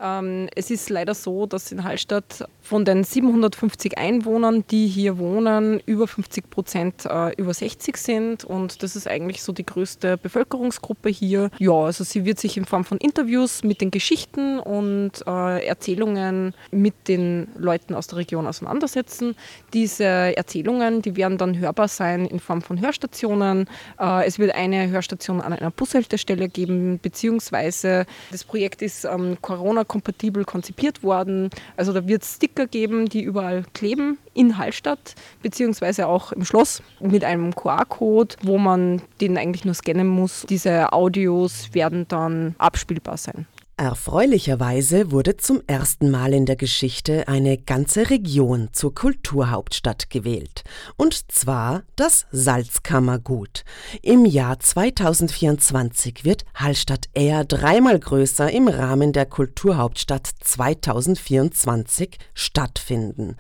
Ähm, 0.00 0.48
es 0.54 0.70
ist 0.70 0.90
leider 0.90 1.14
so, 1.14 1.46
dass 1.46 1.72
in 1.72 1.84
Hallstatt 1.84 2.44
von 2.60 2.84
den 2.84 3.02
750 3.02 3.98
Einwohnern, 3.98 4.64
die 4.70 4.86
hier 4.86 5.18
wohnen, 5.18 5.80
über 5.86 6.06
50 6.06 6.50
Prozent 6.50 7.06
äh, 7.06 7.32
über 7.36 7.54
60 7.54 7.96
sind 7.96 8.44
und 8.44 8.82
das 8.82 8.94
ist 8.94 9.08
eigentlich 9.08 9.42
so 9.42 9.52
die 9.52 9.64
größte 9.64 10.18
Bevölkerungsgruppe 10.18 11.08
hier. 11.08 11.50
Ja, 11.68 11.84
also 11.84 12.02
sie 12.02 12.24
wird 12.24 12.40
sich 12.40 12.56
in 12.56 12.64
Form 12.64 12.86
von 12.86 12.96
Interviews 12.96 13.62
mit 13.62 13.82
den 13.82 13.90
Geschichten 13.90 14.58
und 14.58 15.22
äh, 15.26 15.66
Erzählungen 15.66 16.54
mit 16.70 16.94
den 17.08 17.48
Leuten 17.58 17.94
aus 17.94 18.06
der 18.06 18.16
Region 18.16 18.46
auseinandersetzen. 18.46 19.36
Diese 19.74 20.04
Erzählungen, 20.04 21.02
die 21.02 21.14
werden 21.14 21.36
dann 21.36 21.58
hörbar 21.58 21.88
sein 21.88 22.24
in 22.24 22.40
Form 22.40 22.62
von 22.62 22.80
Hörstationen, 22.80 23.68
äh, 24.00 24.26
es 24.26 24.38
wird 24.38 24.54
eine 24.54 24.88
Hörstation 24.88 25.42
an 25.42 25.52
einer 25.52 25.70
Bushaltestelle 25.70 26.48
geben, 26.48 27.00
beziehungsweise 27.02 28.06
das 28.30 28.44
Projekt 28.44 28.80
ist 28.80 29.04
ähm, 29.04 29.36
Corona-kompatibel 29.42 30.46
konzipiert 30.46 31.02
worden. 31.02 31.50
Also 31.76 31.92
da 31.92 32.08
wird 32.08 32.22
es 32.22 32.36
Sticker 32.36 32.66
geben, 32.66 33.10
die 33.10 33.20
überall 33.20 33.66
kleben 33.74 34.16
in 34.32 34.56
Hallstatt, 34.56 35.16
beziehungsweise 35.42 36.06
auch 36.06 36.32
im 36.32 36.46
Schloss 36.46 36.80
mit 37.00 37.24
einem 37.24 37.54
QR-Code, 37.54 38.36
wo 38.42 38.56
man 38.56 39.02
den 39.20 39.36
eigentlich 39.36 39.66
nur 39.66 39.74
scannen 39.74 40.06
muss. 40.06 40.46
Diese 40.48 40.92
Audios 40.92 41.57
werden 41.74 42.06
dann 42.08 42.54
abspielbar 42.58 43.16
sein. 43.16 43.46
Erfreulicherweise 43.78 45.12
wurde 45.12 45.36
zum 45.36 45.62
ersten 45.68 46.10
Mal 46.10 46.34
in 46.34 46.46
der 46.46 46.56
Geschichte 46.56 47.28
eine 47.28 47.56
ganze 47.56 48.10
Region 48.10 48.70
zur 48.72 48.92
Kulturhauptstadt 48.92 50.10
gewählt. 50.10 50.64
Und 50.96 51.30
zwar 51.30 51.84
das 51.94 52.26
Salzkammergut. 52.32 53.62
Im 54.02 54.24
Jahr 54.24 54.58
2024 54.58 56.24
wird 56.24 56.44
Hallstatt 56.56 57.08
eher 57.14 57.44
dreimal 57.44 58.00
größer 58.00 58.50
im 58.50 58.66
Rahmen 58.66 59.12
der 59.12 59.26
Kulturhauptstadt 59.26 60.28
2024 60.40 62.18
stattfinden. 62.34 63.36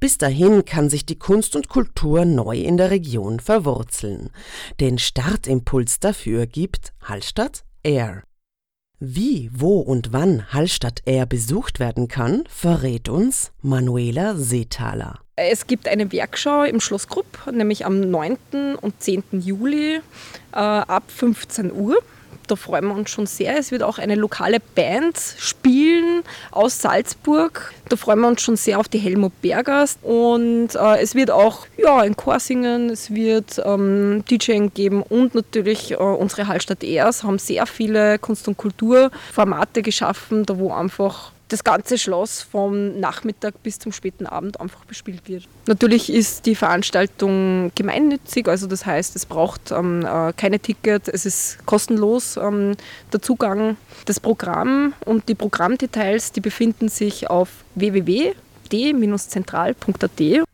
Bis 0.00 0.16
dahin 0.16 0.64
kann 0.64 0.88
sich 0.88 1.04
die 1.04 1.18
Kunst 1.18 1.54
und 1.54 1.68
Kultur 1.68 2.24
neu 2.24 2.56
in 2.56 2.78
der 2.78 2.90
Region 2.90 3.40
verwurzeln. 3.40 4.30
Den 4.80 4.96
Startimpuls 4.96 6.00
dafür 6.00 6.46
gibt 6.46 6.94
Hallstatt 7.02 7.64
Air. 7.82 8.22
Wie, 9.04 9.50
wo 9.52 9.80
und 9.80 10.12
wann 10.12 10.52
Hallstatt 10.52 11.02
Air 11.06 11.26
besucht 11.26 11.80
werden 11.80 12.06
kann, 12.06 12.44
verrät 12.48 13.08
uns 13.08 13.50
Manuela 13.60 14.36
Seethaler. 14.36 15.18
Es 15.34 15.66
gibt 15.66 15.88
eine 15.88 16.12
Werkschau 16.12 16.62
im 16.62 16.78
Schloss 16.78 17.08
Grupp, 17.08 17.50
nämlich 17.50 17.84
am 17.84 17.98
9. 17.98 18.76
und 18.80 19.02
10. 19.02 19.24
Juli 19.40 19.96
äh, 19.96 20.00
ab 20.52 21.02
15 21.08 21.72
Uhr 21.72 21.96
da 22.46 22.56
freuen 22.56 22.86
wir 22.86 22.94
uns 22.94 23.10
schon 23.10 23.26
sehr. 23.26 23.58
Es 23.58 23.70
wird 23.70 23.82
auch 23.82 23.98
eine 23.98 24.14
lokale 24.14 24.58
Band 24.74 25.18
spielen 25.38 26.22
aus 26.50 26.80
Salzburg. 26.80 27.72
Da 27.88 27.96
freuen 27.96 28.20
wir 28.20 28.28
uns 28.28 28.42
schon 28.42 28.56
sehr 28.56 28.78
auf 28.78 28.88
die 28.88 28.98
Helmut 28.98 29.32
Bergers. 29.42 29.98
Und 30.02 30.74
äh, 30.74 31.00
es 31.00 31.14
wird 31.14 31.30
auch 31.30 31.66
ja, 31.76 31.98
ein 31.98 32.16
Chor 32.16 32.40
singen, 32.40 32.90
es 32.90 33.12
wird 33.12 33.60
ähm, 33.64 34.24
DJing 34.30 34.72
geben 34.74 35.02
und 35.02 35.34
natürlich 35.34 35.92
äh, 35.92 35.96
unsere 35.96 36.48
Hallstatt 36.48 36.82
Airs 36.82 37.22
haben 37.22 37.38
sehr 37.38 37.66
viele 37.66 38.18
Kunst- 38.18 38.48
und 38.48 38.56
Kulturformate 38.56 39.82
geschaffen, 39.82 40.44
da 40.44 40.58
wo 40.58 40.72
einfach 40.72 41.32
das 41.52 41.62
ganze 41.64 41.98
Schloss 41.98 42.40
vom 42.40 42.98
Nachmittag 42.98 43.62
bis 43.62 43.78
zum 43.78 43.92
späten 43.92 44.24
Abend 44.26 44.58
einfach 44.60 44.86
bespielt 44.86 45.28
wird. 45.28 45.46
Natürlich 45.66 46.10
ist 46.10 46.46
die 46.46 46.54
Veranstaltung 46.54 47.70
gemeinnützig, 47.74 48.48
also 48.48 48.66
das 48.66 48.86
heißt, 48.86 49.14
es 49.16 49.26
braucht 49.26 49.70
ähm, 49.70 50.02
äh, 50.04 50.32
keine 50.32 50.60
Ticket, 50.60 51.08
es 51.08 51.26
ist 51.26 51.58
kostenlos 51.66 52.38
ähm, 52.38 52.74
der 53.12 53.20
Das 54.06 54.18
Programm 54.18 54.94
und 55.04 55.28
die 55.28 55.34
Programmdetails, 55.34 56.32
die 56.32 56.40
befinden 56.40 56.88
sich 56.88 57.28
auf 57.28 57.50
www.d-zentral.at. 57.74 60.46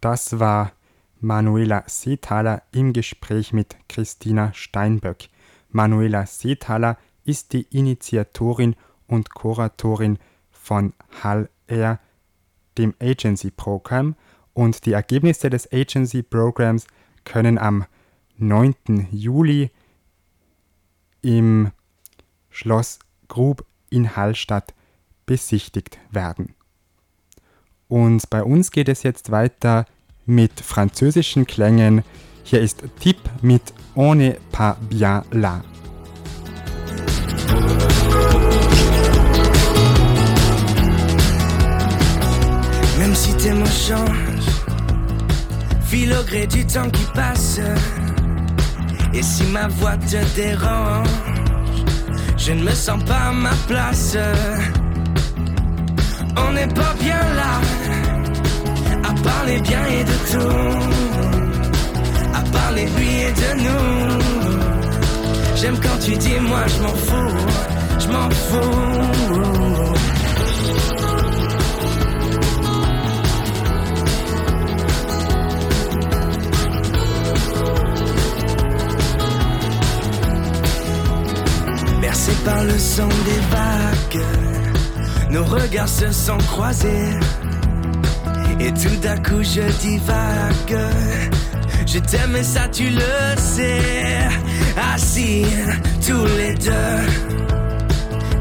Das 0.00 0.40
war 0.40 0.72
Manuela 1.20 1.84
Seethaler 1.86 2.62
im 2.72 2.92
Gespräch 2.92 3.52
mit 3.52 3.76
Christina 3.88 4.52
Steinböck. 4.52 5.28
Manuela 5.70 6.26
Seethaler 6.26 6.98
ist 7.24 7.52
die 7.52 7.68
Initiatorin 7.70 8.70
und 8.70 8.76
Kuratorin 9.20 10.18
von 10.50 10.94
Hall 11.22 11.48
Air, 11.66 12.00
dem 12.78 12.94
Agency-Programm, 13.00 14.16
und 14.54 14.84
die 14.84 14.92
Ergebnisse 14.92 15.50
des 15.50 15.72
Agency-Programms 15.72 16.86
können 17.24 17.58
am 17.58 17.84
9. 18.38 19.08
Juli 19.10 19.70
im 21.22 21.70
Schloss 22.50 22.98
Grub 23.28 23.64
in 23.90 24.16
Hallstatt 24.16 24.74
besichtigt 25.26 25.98
werden. 26.10 26.54
Und 27.88 28.28
bei 28.30 28.42
uns 28.42 28.70
geht 28.70 28.88
es 28.88 29.02
jetzt 29.02 29.30
weiter 29.30 29.86
mit 30.26 30.60
französischen 30.60 31.46
Klängen. 31.46 32.02
Hier 32.44 32.60
ist 32.60 32.82
Tipp 33.00 33.18
mit 33.42 33.62
On 33.94 34.16
n'est 34.16 34.38
pas 34.50 34.76
bien 34.88 35.22
là. 35.30 35.62
Si 43.14 43.34
tes 43.34 43.52
mots 43.52 43.66
changent, 43.66 44.52
file 45.84 46.14
au 46.18 46.24
gré 46.24 46.46
du 46.46 46.66
temps 46.66 46.90
qui 46.90 47.04
passe. 47.14 47.60
Et 49.12 49.22
si 49.22 49.44
ma 49.44 49.68
voix 49.68 49.96
te 49.98 50.16
dérange, 50.34 51.08
je 52.38 52.52
ne 52.52 52.62
me 52.64 52.72
sens 52.72 53.02
pas 53.04 53.28
à 53.28 53.32
ma 53.32 53.54
place. 53.68 54.16
On 56.36 56.52
n'est 56.52 56.68
pas 56.68 56.94
bien 57.00 57.20
là, 57.36 57.60
à 59.08 59.12
parler 59.22 59.60
bien 59.60 59.84
et 59.86 60.04
de 60.04 60.16
tout, 60.32 60.78
à 62.34 62.40
parler 62.50 62.86
lui 62.96 63.10
et 63.28 63.32
de 63.32 63.50
nous. 63.64 64.22
J'aime 65.56 65.78
quand 65.80 65.98
tu 66.04 66.16
dis 66.16 66.40
moi 66.40 66.64
je 66.66 66.82
m'en 66.82 66.94
fous, 67.06 67.36
je 68.00 68.08
m'en 68.08 68.30
fous. 68.30 69.61
Le 82.64 82.78
son 82.78 83.08
des 83.08 83.40
vagues, 83.50 84.24
nos 85.30 85.44
regards 85.44 85.88
se 85.88 86.12
sont 86.12 86.38
croisés. 86.38 87.18
Et 88.60 88.72
tout 88.72 88.96
d'un 89.02 89.16
coup 89.16 89.42
je 89.42 89.62
divague. 89.80 90.78
Je 91.86 91.98
t'aime 91.98 92.36
et 92.36 92.44
ça 92.44 92.68
tu 92.68 92.88
le 92.90 93.36
sais. 93.36 94.28
Assis 94.94 95.44
tous 96.06 96.26
les 96.38 96.54
deux, 96.54 97.00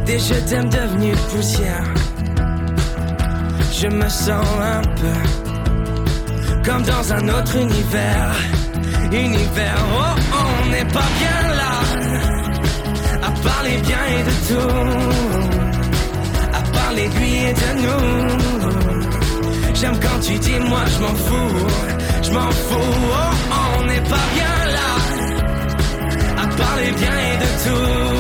des 0.06 0.20
je 0.20 0.36
t'aime 0.48 0.70
devenus 0.70 1.18
poussière. 1.32 1.92
Je 3.74 3.88
me 3.88 4.08
sens 4.08 4.46
un 4.62 4.84
peu 5.02 6.62
comme 6.64 6.84
dans 6.84 7.14
un 7.14 7.28
autre 7.28 7.56
univers. 7.56 8.36
Univers, 9.12 9.84
oh, 9.98 10.16
on 10.34 10.70
n'est 10.70 10.86
pas 10.94 11.10
bien 11.20 11.56
là 11.56 11.61
à 13.42 13.50
parler 13.50 13.78
bien 13.78 14.04
et 14.18 14.24
de 14.24 14.36
tout, 14.48 14.80
à 16.54 16.62
parler 16.78 17.08
de 17.08 17.16
lui 17.16 17.34
et 17.50 17.54
de 17.54 17.70
nous. 17.84 18.06
J'aime 19.74 20.00
quand 20.00 20.20
tu 20.22 20.34
dis 20.38 20.60
moi 20.60 20.84
je 20.86 21.00
m'en 21.02 21.16
fous, 21.26 21.68
je 22.24 22.32
m'en 22.32 22.52
fous, 22.52 22.94
oh, 23.14 23.60
on 23.80 23.86
n'est 23.86 24.02
pas 24.02 24.26
bien 24.36 24.56
là, 24.78 24.90
à 26.44 26.48
parler 26.48 26.92
bien 26.92 27.16
et 27.30 27.38
de 27.44 27.50
tout, 27.64 28.14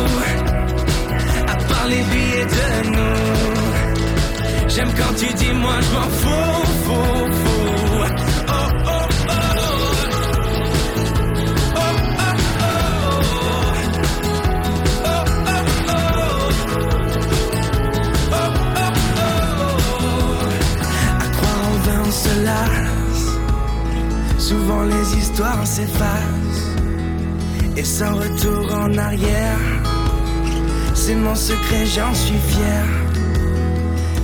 à 1.48 1.56
parler 1.74 2.02
de 2.04 2.10
lui 2.14 2.26
et 2.42 2.46
de 2.56 2.68
nous. 2.90 3.20
J'aime 4.70 4.92
quand 4.98 5.14
tu 5.18 5.28
dis 5.34 5.54
moi 5.54 5.78
je 5.82 5.92
m'en 5.96 6.10
fous, 6.20 6.64
fou, 6.86 7.02
fou. 7.46 7.51
Souvent 24.52 24.84
les 24.84 25.18
histoires 25.18 25.66
s'effacent. 25.66 26.76
Et 27.78 27.86
sans 27.86 28.16
retour 28.16 28.66
en 28.76 28.98
arrière. 28.98 29.62
C'est 30.94 31.16
mon 31.16 31.36
secret, 31.36 31.86
j'en 31.96 32.14
suis 32.14 32.42
fier. 32.52 32.86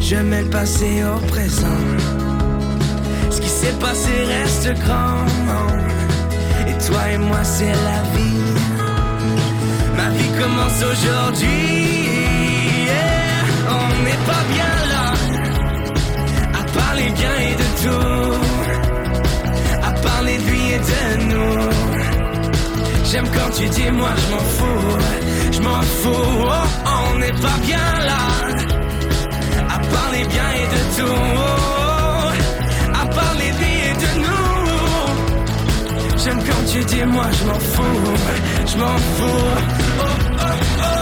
Je 0.02 0.18
mets 0.18 0.42
le 0.42 0.50
passé 0.50 1.02
au 1.16 1.20
présent. 1.28 1.82
Ce 3.32 3.40
qui 3.40 3.48
s'est 3.48 3.78
passé 3.80 4.12
reste 4.36 4.70
grand. 4.84 5.24
Et 6.68 6.78
toi 6.86 7.04
et 7.14 7.18
moi, 7.18 7.42
c'est 7.46 7.76
la 7.90 8.00
vie. 8.14 8.44
Ma 9.96 10.10
vie 10.10 10.32
commence 10.42 10.82
aujourd'hui. 10.92 12.10
On 13.80 13.88
n'est 14.04 14.24
pas 14.32 14.44
bien 14.56 14.74
là. 14.94 15.06
À 16.60 16.64
parler 16.80 17.10
bien 17.16 17.36
et 17.50 17.56
de 17.64 17.68
tout. 17.82 18.57
De 20.68 21.24
nous. 21.32 21.70
J'aime 23.10 23.28
quand 23.34 23.52
tu 23.58 23.66
dis 23.70 23.90
moi 23.92 24.10
je 24.22 24.28
m'en 24.34 24.46
fous. 24.56 24.98
Je 25.52 25.60
m'en 25.62 25.82
fous. 25.82 26.46
Oh, 26.46 26.68
on 26.86 27.18
n'est 27.20 27.32
pas 27.46 27.58
bien 27.66 27.88
là. 28.10 28.22
À 29.70 29.78
parler 29.80 30.24
bien 30.34 30.50
et 30.62 30.68
de 30.76 30.82
tout. 30.98 31.22
À 33.02 33.06
parler 33.06 33.50
lui 33.60 33.74
et 33.90 33.96
de 34.04 34.10
nous. 34.26 34.48
J'aime 36.24 36.42
quand 36.48 36.64
tu 36.72 36.80
dis 36.84 37.06
moi 37.06 37.28
je 37.32 37.44
m'en 37.46 37.60
fous, 37.60 38.02
je 38.68 38.78
m'en 38.78 38.98
fous. 38.98 39.48
Oh, 40.00 40.04
oh. 40.04 40.46
Oh, 40.80 40.97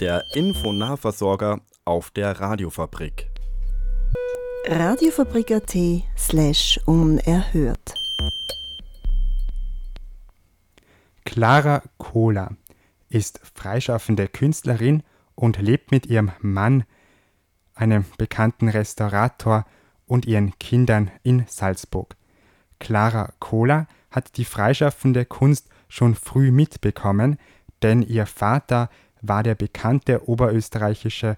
Der 0.00 0.24
Infonahversorger 0.32 1.60
auf 1.84 2.12
der 2.12 2.38
Radiofabrik. 2.38 3.28
Radiofabrik.at 4.68 5.76
slash 6.16 6.78
unerhört. 6.86 7.94
Clara 11.24 11.82
Kohler 11.96 12.52
ist 13.08 13.40
freischaffende 13.54 14.28
Künstlerin 14.28 15.02
und 15.34 15.60
lebt 15.60 15.90
mit 15.90 16.06
ihrem 16.06 16.30
Mann, 16.40 16.84
einem 17.74 18.04
bekannten 18.18 18.68
Restaurator, 18.68 19.66
und 20.06 20.26
ihren 20.26 20.56
Kindern 20.60 21.10
in 21.24 21.44
Salzburg. 21.48 22.16
Clara 22.78 23.32
Kohler 23.40 23.88
hat 24.12 24.36
die 24.36 24.44
freischaffende 24.44 25.24
Kunst 25.24 25.68
schon 25.88 26.14
früh 26.14 26.52
mitbekommen, 26.52 27.36
denn 27.82 28.02
ihr 28.02 28.26
Vater 28.26 28.90
war 29.22 29.42
der 29.42 29.54
bekannte 29.54 30.28
oberösterreichische 30.28 31.36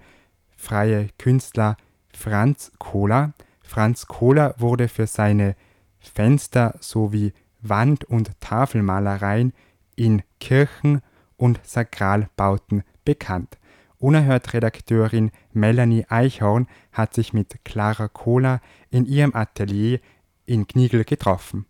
freie 0.56 1.08
Künstler 1.18 1.76
Franz 2.14 2.72
Kohler. 2.78 3.32
Franz 3.62 4.06
Kohler 4.06 4.54
wurde 4.58 4.88
für 4.88 5.06
seine 5.06 5.56
Fenster 5.98 6.76
sowie 6.80 7.32
Wand- 7.62 8.04
und 8.04 8.40
Tafelmalereien 8.40 9.52
in 9.96 10.22
Kirchen 10.40 11.02
und 11.36 11.60
Sakralbauten 11.62 12.82
bekannt. 13.04 13.58
Unerhört-Redakteurin 13.98 15.30
Melanie 15.52 16.06
Eichhorn 16.08 16.66
hat 16.92 17.14
sich 17.14 17.32
mit 17.32 17.64
Clara 17.64 18.08
Kohler 18.08 18.60
in 18.90 19.04
ihrem 19.04 19.34
Atelier 19.34 20.00
in 20.46 20.66
Knigl 20.66 21.04
getroffen. 21.04 21.66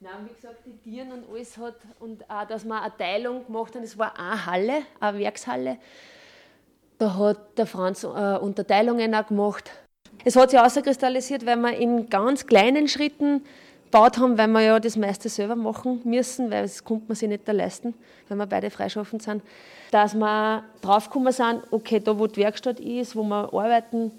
Nein, 0.00 0.28
Tieren 0.84 1.12
und 1.12 1.24
alles 1.30 1.56
hat 1.56 1.76
und 1.98 2.30
auch, 2.30 2.44
dass 2.44 2.66
wir 2.66 2.82
eine 2.82 2.94
Teilung 2.98 3.46
gemacht 3.46 3.74
haben, 3.74 3.84
es 3.84 3.96
war 3.96 4.18
eine 4.18 4.44
Halle, 4.44 4.82
eine 5.00 5.18
Werkshalle. 5.18 5.78
Da 6.98 7.16
hat 7.16 7.56
der 7.56 7.66
Franz 7.66 8.04
äh, 8.04 8.06
Unterteilungen 8.36 9.14
auch 9.14 9.26
gemacht. 9.26 9.70
Es 10.26 10.36
hat 10.36 10.50
sich 10.50 10.60
auskristallisiert, 10.60 11.46
weil 11.46 11.56
wir 11.56 11.74
in 11.74 12.10
ganz 12.10 12.46
kleinen 12.46 12.86
Schritten 12.86 13.44
gebaut 13.86 14.18
haben, 14.18 14.36
weil 14.36 14.48
wir 14.48 14.60
ja 14.60 14.78
das 14.78 14.98
meiste 14.98 15.30
selber 15.30 15.56
machen 15.56 16.02
müssen, 16.04 16.50
weil 16.50 16.62
das 16.64 16.84
konnte 16.84 17.06
man 17.08 17.16
sich 17.16 17.30
nicht 17.30 17.48
leisten, 17.48 17.94
wenn 18.28 18.36
wir 18.36 18.46
beide 18.46 18.68
freischaffend 18.68 19.22
sind. 19.22 19.42
Dass 19.90 20.14
wir 20.14 20.64
draufgekommen 20.82 21.32
sind, 21.32 21.62
okay, 21.70 21.98
da 21.98 22.18
wo 22.18 22.26
die 22.26 22.42
Werkstatt 22.42 22.78
ist, 22.78 23.16
wo 23.16 23.22
wir 23.22 23.54
arbeiten, 23.54 24.12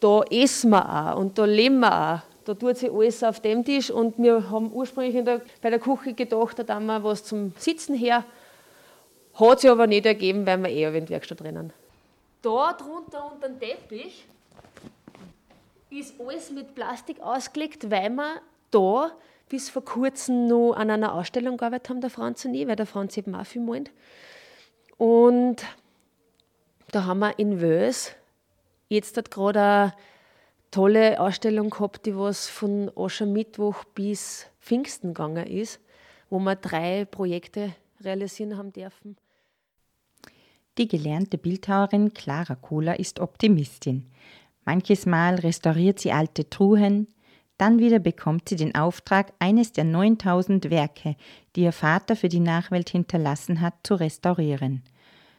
da 0.00 0.22
essen 0.30 0.70
wir 0.70 1.12
auch 1.12 1.18
und 1.18 1.36
da 1.36 1.44
leben 1.44 1.80
wir 1.80 1.92
auch. 1.92 2.29
Da 2.44 2.54
tut 2.54 2.78
sich 2.78 2.90
alles 2.90 3.22
auf 3.22 3.40
dem 3.40 3.64
Tisch 3.64 3.90
und 3.90 4.18
wir 4.18 4.50
haben 4.50 4.72
ursprünglich 4.72 5.24
der, 5.24 5.42
bei 5.60 5.70
der 5.70 5.78
Küche 5.78 6.14
gedacht, 6.14 6.58
da 6.58 6.74
haben 6.74 6.86
wir 6.86 7.04
was 7.04 7.24
zum 7.24 7.52
Sitzen 7.58 7.94
her. 7.94 8.24
Hat 9.34 9.60
sich 9.60 9.70
aber 9.70 9.86
nicht 9.86 10.06
ergeben, 10.06 10.46
weil 10.46 10.58
wir 10.58 10.70
eher 10.70 10.94
in 10.94 11.06
die 11.06 11.12
Werkstatt 11.12 11.42
rennen. 11.42 11.72
Da 12.42 12.72
drunter 12.72 13.30
unter 13.32 13.48
dem 13.48 13.60
Teppich 13.60 14.26
ist 15.90 16.14
alles 16.20 16.50
mit 16.50 16.74
Plastik 16.74 17.20
ausgelegt, 17.20 17.90
weil 17.90 18.10
wir 18.10 18.40
da 18.70 19.10
bis 19.48 19.68
vor 19.68 19.84
kurzem 19.84 20.46
noch 20.46 20.72
an 20.72 20.90
einer 20.90 21.14
Ausstellung 21.14 21.56
gearbeitet 21.56 21.90
haben, 21.90 22.00
der 22.00 22.10
Franz 22.10 22.44
und 22.44 22.54
ich, 22.54 22.66
weil 22.66 22.76
der 22.76 22.86
Franz 22.86 23.16
eben 23.16 23.34
auch 23.34 23.44
viel 23.44 23.62
malt. 23.62 23.90
Und 24.96 25.56
da 26.92 27.04
haben 27.04 27.18
wir 27.18 27.38
in 27.38 27.60
Wös 27.60 28.12
jetzt 28.88 29.30
gerade 29.30 29.60
eine 29.60 29.92
tolle 30.70 31.20
Ausstellung 31.20 31.70
gehabt, 31.70 32.06
die 32.06 32.16
was 32.16 32.48
von 32.48 32.90
Aschermittwoch 32.96 33.84
bis 33.94 34.46
Pfingsten 34.60 35.14
gegangen 35.14 35.46
ist, 35.46 35.80
wo 36.28 36.38
wir 36.38 36.56
drei 36.56 37.04
Projekte 37.04 37.74
realisieren 38.02 38.56
haben 38.56 38.72
dürfen. 38.72 39.16
Die 40.78 40.88
gelernte 40.88 41.36
Bildhauerin 41.38 42.14
Clara 42.14 42.54
Kohler 42.54 42.98
ist 42.98 43.20
Optimistin. 43.20 44.10
Manches 44.64 45.04
Mal 45.06 45.34
restauriert 45.34 45.98
sie 45.98 46.12
alte 46.12 46.48
Truhen, 46.48 47.08
dann 47.58 47.78
wieder 47.78 47.98
bekommt 47.98 48.48
sie 48.48 48.56
den 48.56 48.74
Auftrag, 48.74 49.34
eines 49.38 49.72
der 49.72 49.84
9000 49.84 50.70
Werke, 50.70 51.16
die 51.54 51.62
ihr 51.62 51.72
Vater 51.72 52.16
für 52.16 52.30
die 52.30 52.40
Nachwelt 52.40 52.88
hinterlassen 52.88 53.60
hat, 53.60 53.74
zu 53.82 53.96
restaurieren. 53.96 54.82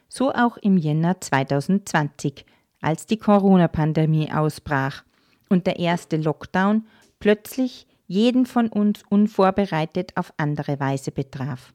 So 0.08 0.32
auch 0.32 0.58
im 0.58 0.78
Jänner 0.78 1.20
2020, 1.20 2.46
als 2.82 3.08
die 3.08 3.18
Corona-Pandemie 3.18 4.32
ausbrach 4.32 5.04
und 5.52 5.68
der 5.68 5.80
erste 5.80 6.18
Lockdown 6.18 6.86
plötzlich 7.20 7.86
jeden 8.08 8.46
von 8.46 8.68
uns 8.68 9.04
unvorbereitet 9.10 10.18
auf 10.18 10.34
andere 10.38 10.80
Weise 10.80 11.12
betraf. 11.12 11.74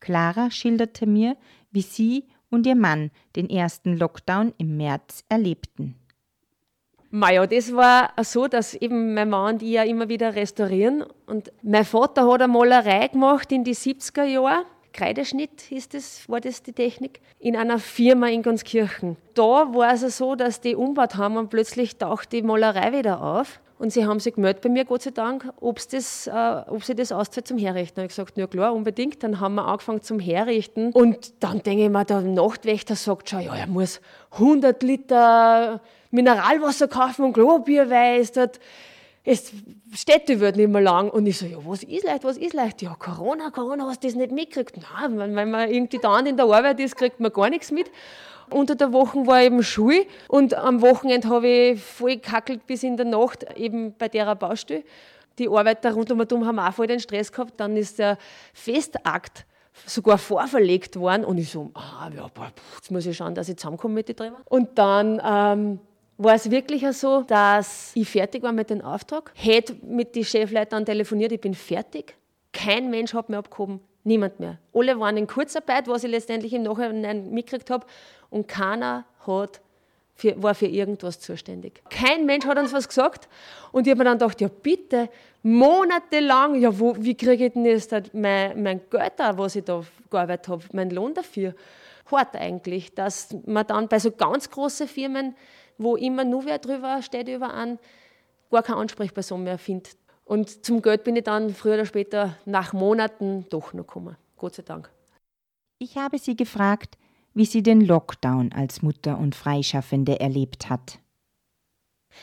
Clara 0.00 0.50
schilderte 0.50 1.06
mir, 1.06 1.36
wie 1.70 1.82
sie 1.82 2.24
und 2.50 2.66
ihr 2.66 2.74
Mann 2.76 3.10
den 3.36 3.50
ersten 3.50 3.96
Lockdown 3.96 4.52
im 4.58 4.76
März 4.76 5.24
erlebten. 5.28 5.96
Maja, 7.10 7.46
das 7.46 7.72
war 7.72 8.12
so, 8.22 8.48
dass 8.48 8.74
eben 8.74 9.14
mein 9.14 9.30
Mann 9.30 9.54
und 9.54 9.62
ich 9.62 9.70
ja 9.70 9.84
immer 9.84 10.08
wieder 10.08 10.34
restaurieren. 10.34 11.04
Und 11.26 11.52
mein 11.62 11.84
Vater 11.84 12.26
hat 12.26 12.42
eine 12.42 12.52
Malerei 12.52 13.06
gemacht 13.06 13.52
in 13.52 13.62
die 13.62 13.76
70er 13.76 14.24
Jahre. 14.24 14.64
Kreideschnitt 14.94 15.70
ist 15.70 15.92
das, 15.92 16.26
war 16.28 16.40
das 16.40 16.62
die 16.62 16.72
Technik, 16.72 17.20
in 17.38 17.56
einer 17.56 17.78
Firma 17.78 18.28
in 18.28 18.42
Gunskirchen. 18.42 19.16
Da 19.34 19.42
war 19.74 19.92
es 19.92 20.16
so, 20.16 20.36
dass 20.36 20.60
die 20.60 20.74
umgebaut 20.74 21.16
haben 21.16 21.36
und 21.36 21.50
plötzlich 21.50 21.96
taucht 21.96 22.32
die 22.32 22.42
Malerei 22.42 22.96
wieder 22.96 23.20
auf. 23.20 23.60
Und 23.76 23.92
sie 23.92 24.06
haben 24.06 24.20
sich 24.20 24.34
gemeldet 24.34 24.62
bei 24.62 24.68
mir, 24.68 24.84
Gott 24.84 25.02
sei 25.02 25.10
Dank, 25.10 25.52
ob's 25.60 25.88
das, 25.88 26.28
äh, 26.28 26.30
ob 26.68 26.84
sie 26.84 26.94
das 26.94 27.10
auszahlt 27.10 27.48
zum 27.48 27.58
Herrichten. 27.58 27.96
Habe 27.96 28.06
ich 28.06 28.12
gesagt, 28.12 28.38
ja 28.38 28.46
klar, 28.46 28.72
unbedingt. 28.72 29.22
Dann 29.24 29.40
haben 29.40 29.56
wir 29.56 29.66
angefangen 29.66 30.00
zum 30.00 30.20
Herrichten. 30.20 30.92
Und 30.92 31.42
dann 31.42 31.60
denke 31.60 31.84
ich 31.84 31.90
mir, 31.90 32.04
der 32.04 32.20
Nachtwächter 32.20 32.94
sagt 32.94 33.30
schon, 33.30 33.40
ja, 33.40 33.54
er 33.54 33.66
muss 33.66 34.00
100 34.30 34.80
Liter 34.84 35.80
Mineralwasser 36.12 36.86
kaufen 36.86 37.24
und 37.24 37.32
Klobier, 37.32 37.90
weil 37.90 38.20
es 39.24 39.52
Städte 39.94 40.38
wird 40.38 40.56
nicht 40.56 40.68
mehr 40.68 40.82
lang. 40.82 41.08
Und 41.08 41.26
ich 41.26 41.38
so, 41.38 41.46
ja, 41.46 41.56
was 41.64 41.82
ist 41.82 42.04
leicht, 42.04 42.24
was 42.24 42.36
ist 42.36 42.52
leicht? 42.52 42.82
Ja, 42.82 42.94
Corona, 42.98 43.50
Corona, 43.50 43.86
hast 43.86 44.04
du 44.04 44.08
das 44.08 44.16
nicht 44.16 44.32
mitgekriegt? 44.32 44.76
Nein, 44.76 45.18
wenn, 45.18 45.34
wenn 45.34 45.50
man 45.50 45.70
irgendwie 45.70 45.98
da 45.98 46.18
in 46.18 46.36
der 46.36 46.46
Arbeit 46.46 46.78
ist, 46.80 46.96
kriegt 46.96 47.20
man 47.20 47.32
gar 47.32 47.48
nichts 47.48 47.70
mit. 47.70 47.90
Unter 48.50 48.74
der 48.74 48.92
Woche 48.92 49.26
war 49.26 49.40
eben 49.40 49.62
Schule 49.62 50.04
und 50.28 50.52
am 50.54 50.82
Wochenende 50.82 51.28
habe 51.28 51.48
ich 51.48 51.80
voll 51.80 52.16
gekackelt 52.16 52.66
bis 52.66 52.82
in 52.82 52.98
der 52.98 53.06
Nacht 53.06 53.46
eben 53.56 53.94
bei 53.96 54.08
der 54.08 54.34
Baustelle. 54.34 54.84
Die 55.38 55.48
Arbeiter 55.48 55.92
rund 55.94 56.12
um 56.12 56.20
und 56.20 56.46
haben 56.46 56.58
auch 56.58 56.74
voll 56.74 56.86
den 56.86 57.00
Stress 57.00 57.32
gehabt. 57.32 57.54
Dann 57.56 57.76
ist 57.76 57.98
der 57.98 58.18
Festakt 58.52 59.46
sogar 59.86 60.18
vorverlegt 60.18 60.96
worden 60.96 61.24
und 61.24 61.38
ich 61.38 61.50
so, 61.50 61.70
ah, 61.74 62.08
ja, 62.14 62.30
jetzt 62.76 62.90
muss 62.90 63.06
ich 63.06 63.16
schauen, 63.16 63.34
dass 63.34 63.48
ich 63.48 63.56
zusammenkomme 63.56 63.94
mit 63.94 64.08
den 64.08 64.16
drei. 64.16 64.32
Und 64.44 64.78
dann 64.78 65.20
ähm, 65.24 65.80
war 66.16 66.34
es 66.34 66.50
wirklich 66.50 66.86
so, 66.96 67.22
dass 67.22 67.92
ich 67.94 68.08
fertig 68.08 68.42
war 68.42 68.52
mit 68.52 68.70
dem 68.70 68.80
Auftrag, 68.80 69.32
hätte 69.34 69.76
mit 69.82 70.14
den 70.14 70.24
Chefleitern 70.24 70.84
telefoniert, 70.84 71.32
ich 71.32 71.40
bin 71.40 71.54
fertig. 71.54 72.16
Kein 72.52 72.90
Mensch 72.90 73.14
hat 73.14 73.28
mir 73.28 73.38
abgehoben, 73.38 73.80
niemand 74.04 74.38
mehr. 74.38 74.58
Alle 74.72 74.98
waren 75.00 75.16
in 75.16 75.26
Kurzarbeit, 75.26 75.88
was 75.88 76.04
ich 76.04 76.10
letztendlich 76.10 76.52
im 76.52 76.62
Nachhinein 76.62 77.30
mitgekriegt 77.30 77.70
habe, 77.70 77.86
und 78.30 78.48
keiner 78.48 79.04
hat 79.26 79.60
für, 80.14 80.40
war 80.40 80.54
für 80.54 80.66
irgendwas 80.66 81.18
zuständig. 81.20 81.82
Kein 81.90 82.24
Mensch 82.26 82.46
hat 82.46 82.58
uns 82.58 82.72
was 82.72 82.88
gesagt. 82.88 83.28
Und 83.72 83.86
ich 83.86 83.90
habe 83.90 83.98
mir 83.98 84.04
dann 84.04 84.18
gedacht, 84.18 84.40
ja 84.40 84.48
bitte, 84.48 85.08
monatelang, 85.42 86.54
ja 86.54 86.78
wo, 86.78 86.96
wie 86.98 87.16
kriege 87.16 87.46
ich 87.46 87.52
denn 87.52 87.64
jetzt 87.64 87.92
mein, 88.12 88.62
mein 88.62 88.80
Geld 88.90 89.14
da, 89.16 89.36
was 89.36 89.56
ich 89.56 89.64
da 89.64 89.82
gearbeitet 90.10 90.48
habe, 90.48 90.64
meinen 90.72 90.90
Lohn 90.90 91.14
dafür? 91.14 91.54
Hart 92.10 92.36
eigentlich, 92.36 92.94
dass 92.94 93.34
man 93.46 93.66
dann 93.66 93.88
bei 93.88 93.98
so 93.98 94.10
ganz 94.10 94.50
großen 94.50 94.86
Firmen 94.86 95.34
wo 95.78 95.96
immer 95.96 96.24
nur 96.24 96.44
wer 96.44 96.58
drüber 96.58 97.02
steht 97.02 97.28
über 97.28 97.52
an, 97.54 97.78
gar 98.50 98.62
keine 98.62 98.78
Ansprechperson 98.78 99.42
mehr 99.42 99.58
findet. 99.58 99.96
Und 100.24 100.64
zum 100.64 100.80
Geld 100.80 101.04
bin 101.04 101.16
ich 101.16 101.24
dann 101.24 101.54
früher 101.54 101.74
oder 101.74 101.86
später 101.86 102.36
nach 102.46 102.72
Monaten 102.72 103.46
doch 103.50 103.72
noch 103.72 103.86
gekommen. 103.86 104.16
Gott 104.36 104.54
sei 104.54 104.62
Dank. 104.62 104.90
Ich 105.78 105.96
habe 105.96 106.18
sie 106.18 106.36
gefragt, 106.36 106.96
wie 107.34 107.44
sie 107.44 107.62
den 107.62 107.80
Lockdown 107.80 108.52
als 108.52 108.80
Mutter 108.80 109.18
und 109.18 109.34
Freischaffende 109.34 110.20
erlebt 110.20 110.70
hat. 110.70 110.98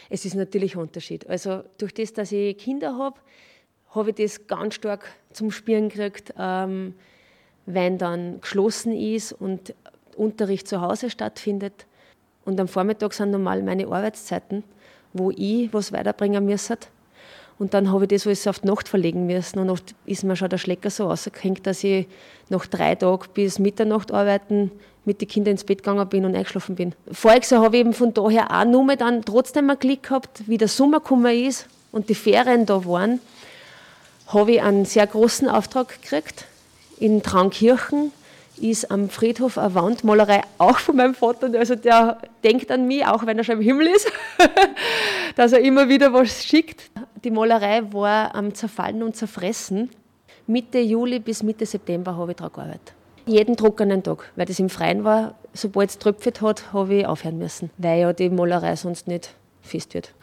Es 0.09 0.25
ist 0.25 0.35
natürlich 0.35 0.75
ein 0.75 0.81
Unterschied. 0.81 1.27
Also 1.27 1.63
durch 1.77 1.93
das, 1.93 2.13
dass 2.13 2.31
ich 2.31 2.57
Kinder 2.57 2.97
habe, 2.97 3.19
habe 3.93 4.11
ich 4.11 4.15
das 4.15 4.47
ganz 4.47 4.75
stark 4.75 5.05
zum 5.33 5.51
Spüren 5.51 5.89
gekriegt, 5.89 6.33
ähm, 6.37 6.95
wenn 7.65 7.97
dann 7.97 8.39
geschlossen 8.39 8.93
ist 8.93 9.33
und 9.33 9.75
Unterricht 10.15 10.67
zu 10.67 10.81
Hause 10.81 11.09
stattfindet. 11.09 11.85
Und 12.51 12.59
am 12.59 12.67
Vormittag 12.67 13.13
sind 13.13 13.31
normal 13.31 13.63
meine 13.63 13.87
Arbeitszeiten, 13.87 14.65
wo 15.13 15.31
ich 15.31 15.73
was 15.73 15.93
weiterbringen 15.93 16.45
müsste. 16.45 16.77
Und 17.57 17.73
dann 17.73 17.93
habe 17.93 18.03
ich 18.03 18.09
das 18.09 18.27
alles 18.27 18.45
auf 18.45 18.59
die 18.59 18.67
Nacht 18.67 18.89
verlegen 18.89 19.25
müssen. 19.25 19.59
Und 19.59 19.69
oft 19.69 19.95
ist 20.05 20.25
mir 20.25 20.35
schon 20.35 20.49
der 20.49 20.57
Schlecker 20.57 20.89
so 20.89 21.09
ausgehängt, 21.09 21.65
dass 21.65 21.81
ich 21.85 22.07
nach 22.49 22.65
drei 22.65 22.95
Tagen 22.95 23.23
bis 23.33 23.57
Mitternacht 23.57 24.11
arbeiten 24.11 24.69
mit 25.05 25.21
den 25.21 25.29
Kindern 25.29 25.53
ins 25.53 25.63
Bett 25.63 25.77
gegangen 25.77 26.09
bin 26.09 26.25
und 26.25 26.35
eingeschlafen 26.35 26.75
bin. 26.75 26.93
Voriges 27.09 27.51
Jahr 27.51 27.63
habe 27.63 27.77
ich 27.77 27.81
eben 27.81 27.93
von 27.93 28.13
daher 28.13 28.51
auch 28.51 28.65
nur 28.65 28.93
dann 28.97 29.23
trotzdem 29.23 29.69
einen 29.69 29.79
Klick 29.79 30.03
gehabt, 30.03 30.43
wie 30.47 30.57
der 30.57 30.67
Sommer 30.67 30.99
gekommen 30.99 31.33
ist 31.33 31.67
und 31.93 32.09
die 32.09 32.15
Ferien 32.15 32.65
da 32.65 32.83
waren, 32.83 33.21
habe 34.27 34.51
ich 34.51 34.61
einen 34.61 34.83
sehr 34.83 35.07
großen 35.07 35.47
Auftrag 35.47 36.01
gekriegt 36.01 36.47
in 36.99 37.23
Traunkirchen 37.23 38.11
ist 38.61 38.91
am 38.91 39.09
Friedhof 39.09 39.57
eine 39.57 39.73
Wandmalerei 39.75 40.41
auch 40.57 40.77
von 40.77 40.95
meinem 40.95 41.15
Vater. 41.15 41.51
Also 41.57 41.75
der 41.75 42.17
denkt 42.43 42.71
an 42.71 42.87
mich, 42.87 43.05
auch 43.05 43.25
wenn 43.25 43.37
er 43.37 43.43
schon 43.43 43.55
im 43.55 43.61
Himmel 43.61 43.87
ist, 43.87 44.11
dass 45.35 45.53
er 45.53 45.59
immer 45.59 45.89
wieder 45.89 46.13
was 46.13 46.43
schickt. 46.43 46.91
Die 47.23 47.31
Malerei 47.31 47.81
war 47.91 48.33
am 48.35 48.53
Zerfallen 48.53 49.03
und 49.03 49.15
Zerfressen. 49.15 49.89
Mitte 50.47 50.79
Juli 50.79 51.19
bis 51.19 51.43
Mitte 51.43 51.65
September 51.65 52.15
habe 52.15 52.31
ich 52.31 52.37
daran 52.37 52.53
gearbeitet. 52.53 52.93
Jeden 53.25 53.55
trockenen 53.55 54.03
Tag, 54.03 54.31
weil 54.35 54.45
das 54.45 54.59
im 54.59 54.69
Freien 54.69 55.03
war. 55.03 55.35
Sobald 55.53 55.89
es 55.89 55.99
tröpfelt 55.99 56.41
hat, 56.41 56.73
habe 56.73 56.95
ich 56.95 57.05
aufhören 57.05 57.37
müssen, 57.37 57.69
weil 57.77 57.99
ja 57.99 58.13
die 58.13 58.29
Malerei 58.29 58.75
sonst 58.75 59.07
nicht 59.07 59.33
fest 59.61 59.93
wird. 59.93 60.13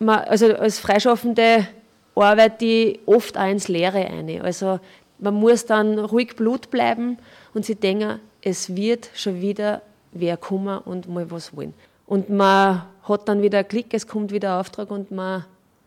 Also 0.00 0.54
als 0.54 0.78
Freischaffende 0.78 1.66
arbeite 2.14 2.64
ich 2.64 3.00
oft 3.06 3.38
auch 3.38 3.48
ins 3.48 3.68
Leere 3.68 4.06
ein. 4.06 4.40
Also 4.42 4.80
man 5.18 5.34
muss 5.34 5.66
dann 5.66 5.98
ruhig 5.98 6.36
Blut 6.36 6.70
bleiben 6.70 7.18
und 7.56 7.64
sie 7.64 7.74
denken, 7.74 8.20
es 8.42 8.76
wird 8.76 9.08
schon 9.14 9.40
wieder 9.40 9.80
wer 10.12 10.36
kommen 10.36 10.76
und 10.80 11.08
mal 11.08 11.30
was 11.30 11.56
wollen. 11.56 11.72
Und 12.06 12.28
man 12.28 12.82
hat 13.04 13.26
dann 13.30 13.40
wieder 13.40 13.60
einen 13.60 13.68
Klick, 13.68 13.94
es 13.94 14.06
kommt 14.06 14.30
wieder 14.30 14.52
ein 14.52 14.60
Auftrag 14.60 14.90
und 14.90 15.10
man 15.10 15.46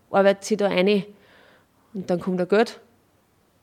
arbeitet 0.09 0.45
sich 0.45 0.57
da 0.57 0.65
ein 0.65 1.05
und 1.93 2.09
dann 2.09 2.19
kommt 2.19 2.39
der 2.39 2.47
Geld 2.47 2.79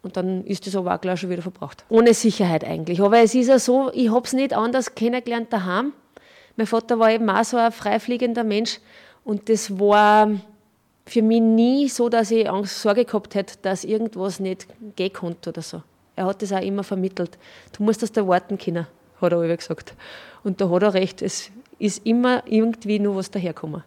und 0.03 0.16
dann 0.16 0.45
ist 0.45 0.69
das 0.69 0.77
aber 0.77 0.95
auch 0.95 1.01
gleich 1.01 1.19
schon 1.19 1.31
wieder 1.31 1.42
verbraucht. 1.42 1.85
Ohne 1.88 2.14
Sicherheit 2.14 2.64
eigentlich. 2.64 3.01
Aber 3.01 3.19
es 3.19 3.35
ist 3.35 3.49
ja 3.49 3.59
so, 3.59 3.90
ich 3.92 4.09
habe 4.09 4.25
es 4.25 4.35
nicht 4.35 4.55
anders 4.55 4.95
kennengelernt 4.95 5.53
daheim. 5.53 5.92
Mein 6.55 6.69
Vater 6.69 7.01
war 7.01 7.11
eben 7.11 7.29
auch 7.29 7.42
so 7.42 7.57
ein 7.57 7.73
freifliegender 7.73 8.45
Mensch 8.45 8.79
und 9.25 9.49
das 9.49 9.81
war 9.81 10.31
für 11.07 11.23
mich 11.23 11.40
nie 11.40 11.88
so, 11.88 12.09
dass 12.09 12.31
ich 12.31 12.49
Angst, 12.49 12.81
Sorge 12.81 13.05
gehabt 13.05 13.35
hätte, 13.35 13.55
dass 13.62 13.83
irgendwas 13.83 14.38
nicht 14.38 14.69
gehen 14.95 15.12
konnte 15.12 15.51
oder 15.51 15.62
so. 15.62 15.83
Er 16.16 16.26
hat 16.26 16.42
das 16.42 16.52
auch 16.52 16.62
immer 16.62 16.83
vermittelt. 16.83 17.38
Du 17.76 17.83
musst 17.85 18.02
das 18.02 18.11
da 18.11 18.26
warten 18.26 18.59
können, 18.59 18.87
hat 19.20 19.33
er 19.33 19.42
immer 19.44 19.57
gesagt. 19.57 19.94
Und 20.42 20.61
da 20.61 20.70
hat 20.70 20.83
er 20.83 20.94
recht, 20.94 21.22
es 21.22 21.50
ist 21.79 22.07
immer 22.07 22.42
irgendwie 22.46 22.98
nur 22.98 23.16
was 23.16 23.31
daherkommen. 23.31 23.85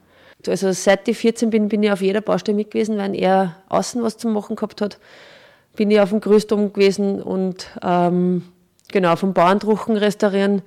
Also 0.48 0.72
seit 0.72 1.08
ich 1.08 1.18
14 1.18 1.50
bin, 1.50 1.68
bin 1.68 1.84
ich 1.84 1.92
auf 1.92 2.02
jeder 2.02 2.22
Baustelle 2.22 2.56
mit 2.56 2.72
gewesen, 2.72 2.98
weil 2.98 3.16
er 3.16 3.58
außen 3.68 4.02
was 4.04 4.18
zu 4.18 4.30
machen 4.30 4.56
gehabt 4.56 4.80
hat. 4.80 5.00
Bin 5.76 5.92
ich 5.92 6.00
auf 6.00 6.10
dem 6.10 6.22
Größtum 6.22 6.72
gewesen 6.72 7.22
und 7.22 7.68
ähm, 7.84 8.44
genau 8.92 9.16
vom 9.16 9.34
Bauerndruchen 9.34 9.98
restaurieren 9.98 10.62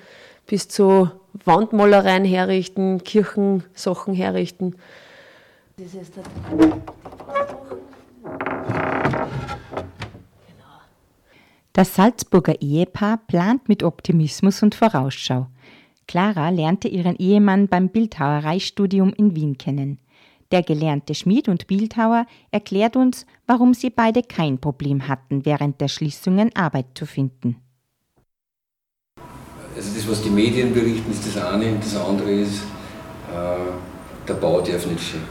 bis 0.47 0.69
zu 0.69 1.11
Wandmalereien 1.45 2.25
herrichten, 2.25 3.03
Kirchensachen 3.05 4.15
herrichten. 4.15 4.77
Das 5.77 5.95
ist 5.95 6.13
der. 6.17 6.25
Das 11.75 11.95
Salzburger 11.95 12.61
Ehepaar 12.61 13.17
plant 13.17 13.67
mit 13.67 13.83
Optimismus 13.83 14.63
und 14.63 14.75
Vorausschau. 14.75 15.47
Clara 16.07 16.51
lernte 16.51 16.89
ihren 16.89 17.17
Ehemann 17.17 17.67
beim 17.67 17.89
Bildhauereistudium 17.89 19.15
in 19.15 19.35
Wien 19.35 19.57
kennen. 19.57 19.99
Der 20.51 20.63
gelernte 20.63 21.15
Schmied 21.15 21.49
und 21.49 21.67
Bildhauer 21.67 22.27
erklärt 22.51 22.95
uns, 22.95 23.25
warum 23.47 23.73
sie 23.73 23.89
beide 23.89 24.23
kein 24.23 24.59
Problem 24.59 25.09
hatten, 25.09 25.47
während 25.47 25.81
der 25.81 25.89
Schließungen 25.89 26.55
Arbeit 26.55 26.89
zu 26.95 27.07
finden. 27.07 27.57
Also 29.75 29.95
das, 29.95 30.07
was 30.11 30.23
die 30.23 30.29
Medien 30.29 30.75
berichten, 30.75 31.11
ist 31.11 31.27
das 31.27 31.43
eine 31.43 31.73
und 31.73 31.83
das 31.83 31.97
andere 31.97 32.33
ist, 32.33 32.65
äh, 33.33 34.29
der 34.29 34.35
Bau 34.35 34.61
darf 34.61 34.87
nicht 34.87 35.03
stehen. 35.03 35.23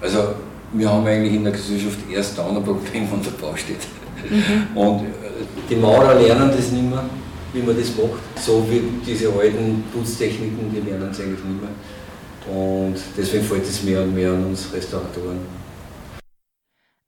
Also 0.00 0.34
wir 0.72 0.88
haben 0.88 1.04
eigentlich 1.04 1.34
in 1.34 1.42
der 1.42 1.52
Gesellschaft 1.52 1.98
erst 2.08 2.38
dann 2.38 2.56
ein 2.56 2.62
Problem, 2.62 3.10
wenn 3.10 3.20
der 3.20 3.30
Bau 3.30 3.56
steht. 3.56 3.84
Mhm. 4.30 4.76
Und 4.76 5.04
äh, 5.06 5.27
die 5.68 5.76
Maurer 5.76 6.14
lernen 6.14 6.50
das 6.50 6.72
nicht 6.72 6.88
mehr, 6.88 7.04
wie 7.52 7.62
man 7.62 7.76
das 7.76 7.96
macht. 7.96 8.38
So 8.38 8.66
wie 8.70 8.82
diese 9.06 9.32
alten 9.32 9.84
Putztechniken, 9.92 10.70
die 10.72 10.88
lernen 10.88 11.10
es 11.10 11.20
eigentlich 11.20 11.44
nicht 11.44 11.60
mehr. 11.60 12.54
Und 12.54 12.96
deswegen 13.16 13.44
fällt 13.44 13.64
es 13.64 13.82
mehr 13.82 14.02
und 14.02 14.14
mehr 14.14 14.32
an 14.32 14.46
uns 14.46 14.72
Restauratoren. 14.72 15.38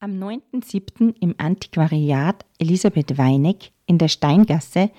Am 0.01 0.12
9.7. 0.12 1.14
im 1.20 1.35
Antiquariat 1.38 2.44
Elisabeth 2.59 3.18
Weineck 3.18 3.70
in 3.87 3.99
der 3.99 4.09
Steingasse 4.09 4.90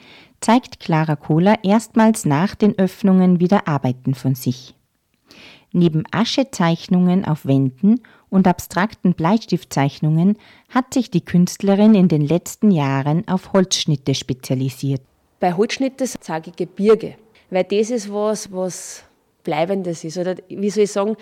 zeigt 0.41 0.79
Clara 0.79 1.15
Kohler 1.15 1.63
erstmals 1.63 2.25
nach 2.25 2.55
den 2.55 2.77
Öffnungen 2.77 3.39
wieder 3.39 3.67
Arbeiten 3.67 4.13
von 4.13 4.35
sich. 4.35 4.75
Neben 5.71 6.03
Aschezeichnungen 6.11 7.25
auf 7.25 7.45
Wänden 7.45 8.01
und 8.31 8.47
abstrakten 8.47 9.13
Bleistiftzeichnungen 9.13 10.37
hat 10.69 10.93
sich 10.93 11.11
die 11.11 11.23
Künstlerin 11.23 11.93
in 11.93 12.07
den 12.07 12.25
letzten 12.25 12.71
Jahren 12.71 13.27
auf 13.27 13.53
Holzschnitte 13.53 14.15
spezialisiert. 14.15 15.01
Bei 15.39 15.53
Holzschnitte 15.53 16.05
sage 16.07 16.49
ich 16.49 16.55
Gebirge, 16.55 17.15
weil 17.51 17.65
das 17.65 17.91
ist 17.91 18.11
was, 18.11 18.51
was 18.51 19.03
Bleibendes 19.43 20.03
ist. 20.03 20.17
Oder 20.17 20.35
wie 20.47 20.69
soll 20.69 20.85
ich 20.85 20.91
sagen, 20.91 21.17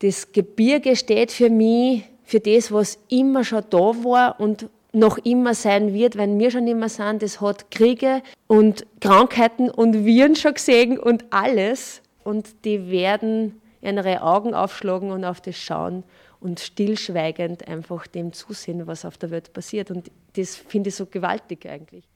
das 0.00 0.32
Gebirge 0.32 0.96
steht 0.96 1.30
für 1.30 1.50
mich 1.50 2.04
für 2.24 2.40
das, 2.40 2.72
was 2.72 2.98
immer 3.08 3.44
schon 3.44 3.64
da 3.68 3.78
war 3.78 4.40
und 4.40 4.68
noch 4.92 5.18
immer 5.18 5.54
sein 5.54 5.92
wird, 5.92 6.16
wenn 6.16 6.38
wir 6.38 6.50
schon 6.50 6.66
immer 6.66 6.88
sind. 6.88 7.22
Das 7.22 7.40
hat 7.40 7.70
Kriege 7.70 8.22
und 8.46 8.86
Krankheiten 9.00 9.68
und 9.68 10.04
Viren 10.06 10.36
schon 10.36 10.54
gesehen 10.54 10.98
und 10.98 11.24
alles. 11.30 12.00
Und 12.22 12.64
die 12.64 12.88
werden 12.90 13.60
ihre 13.82 14.22
Augen 14.22 14.54
aufschlagen 14.54 15.10
und 15.10 15.24
auf 15.26 15.42
das 15.42 15.56
schauen 15.56 16.04
und 16.44 16.60
stillschweigend 16.60 17.66
einfach 17.66 18.06
dem 18.06 18.34
zusehen, 18.34 18.86
was 18.86 19.06
auf 19.06 19.16
der 19.16 19.30
Welt 19.30 19.54
passiert. 19.54 19.90
Und 19.90 20.10
das 20.36 20.54
finde 20.54 20.90
ich 20.90 20.94
so 20.94 21.06
gewaltig 21.06 21.66
eigentlich. 21.66 22.06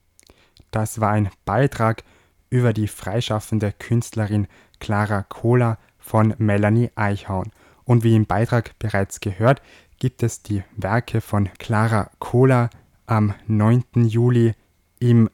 Das 0.69 1.01
war 1.01 1.09
ein 1.13 1.31
Beitrag 1.45 2.03
über 2.51 2.71
die 2.71 2.87
freischaffende 2.87 3.73
Künstlerin 3.77 4.47
Clara 4.79 5.23
Kohler 5.23 5.79
von 5.97 6.35
Melanie 6.37 6.91
Eichhorn. 6.93 7.51
Und 7.85 8.03
wie 8.03 8.15
im 8.15 8.27
Beitrag 8.27 8.77
bereits 8.77 9.19
gehört, 9.19 9.63
gibt 9.97 10.21
es 10.21 10.43
die 10.43 10.63
Werke 10.77 11.21
von 11.21 11.49
Clara 11.57 12.11
Kohler 12.19 12.69
am 13.07 13.33
9. 13.47 13.83
Juli 13.95 14.53
im 14.99 15.27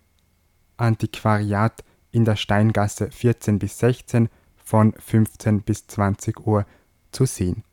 Antiquariat 0.77 1.83
in 2.11 2.23
der 2.23 2.37
Steingasse 2.37 3.11
14 3.11 3.59
bis 3.59 3.77
16 3.79 4.29
von 4.55 4.93
15 4.93 5.63
bis 5.63 5.85
20 5.85 6.47
Uhr 6.47 6.65
zu 7.11 7.25
sehen. 7.25 7.65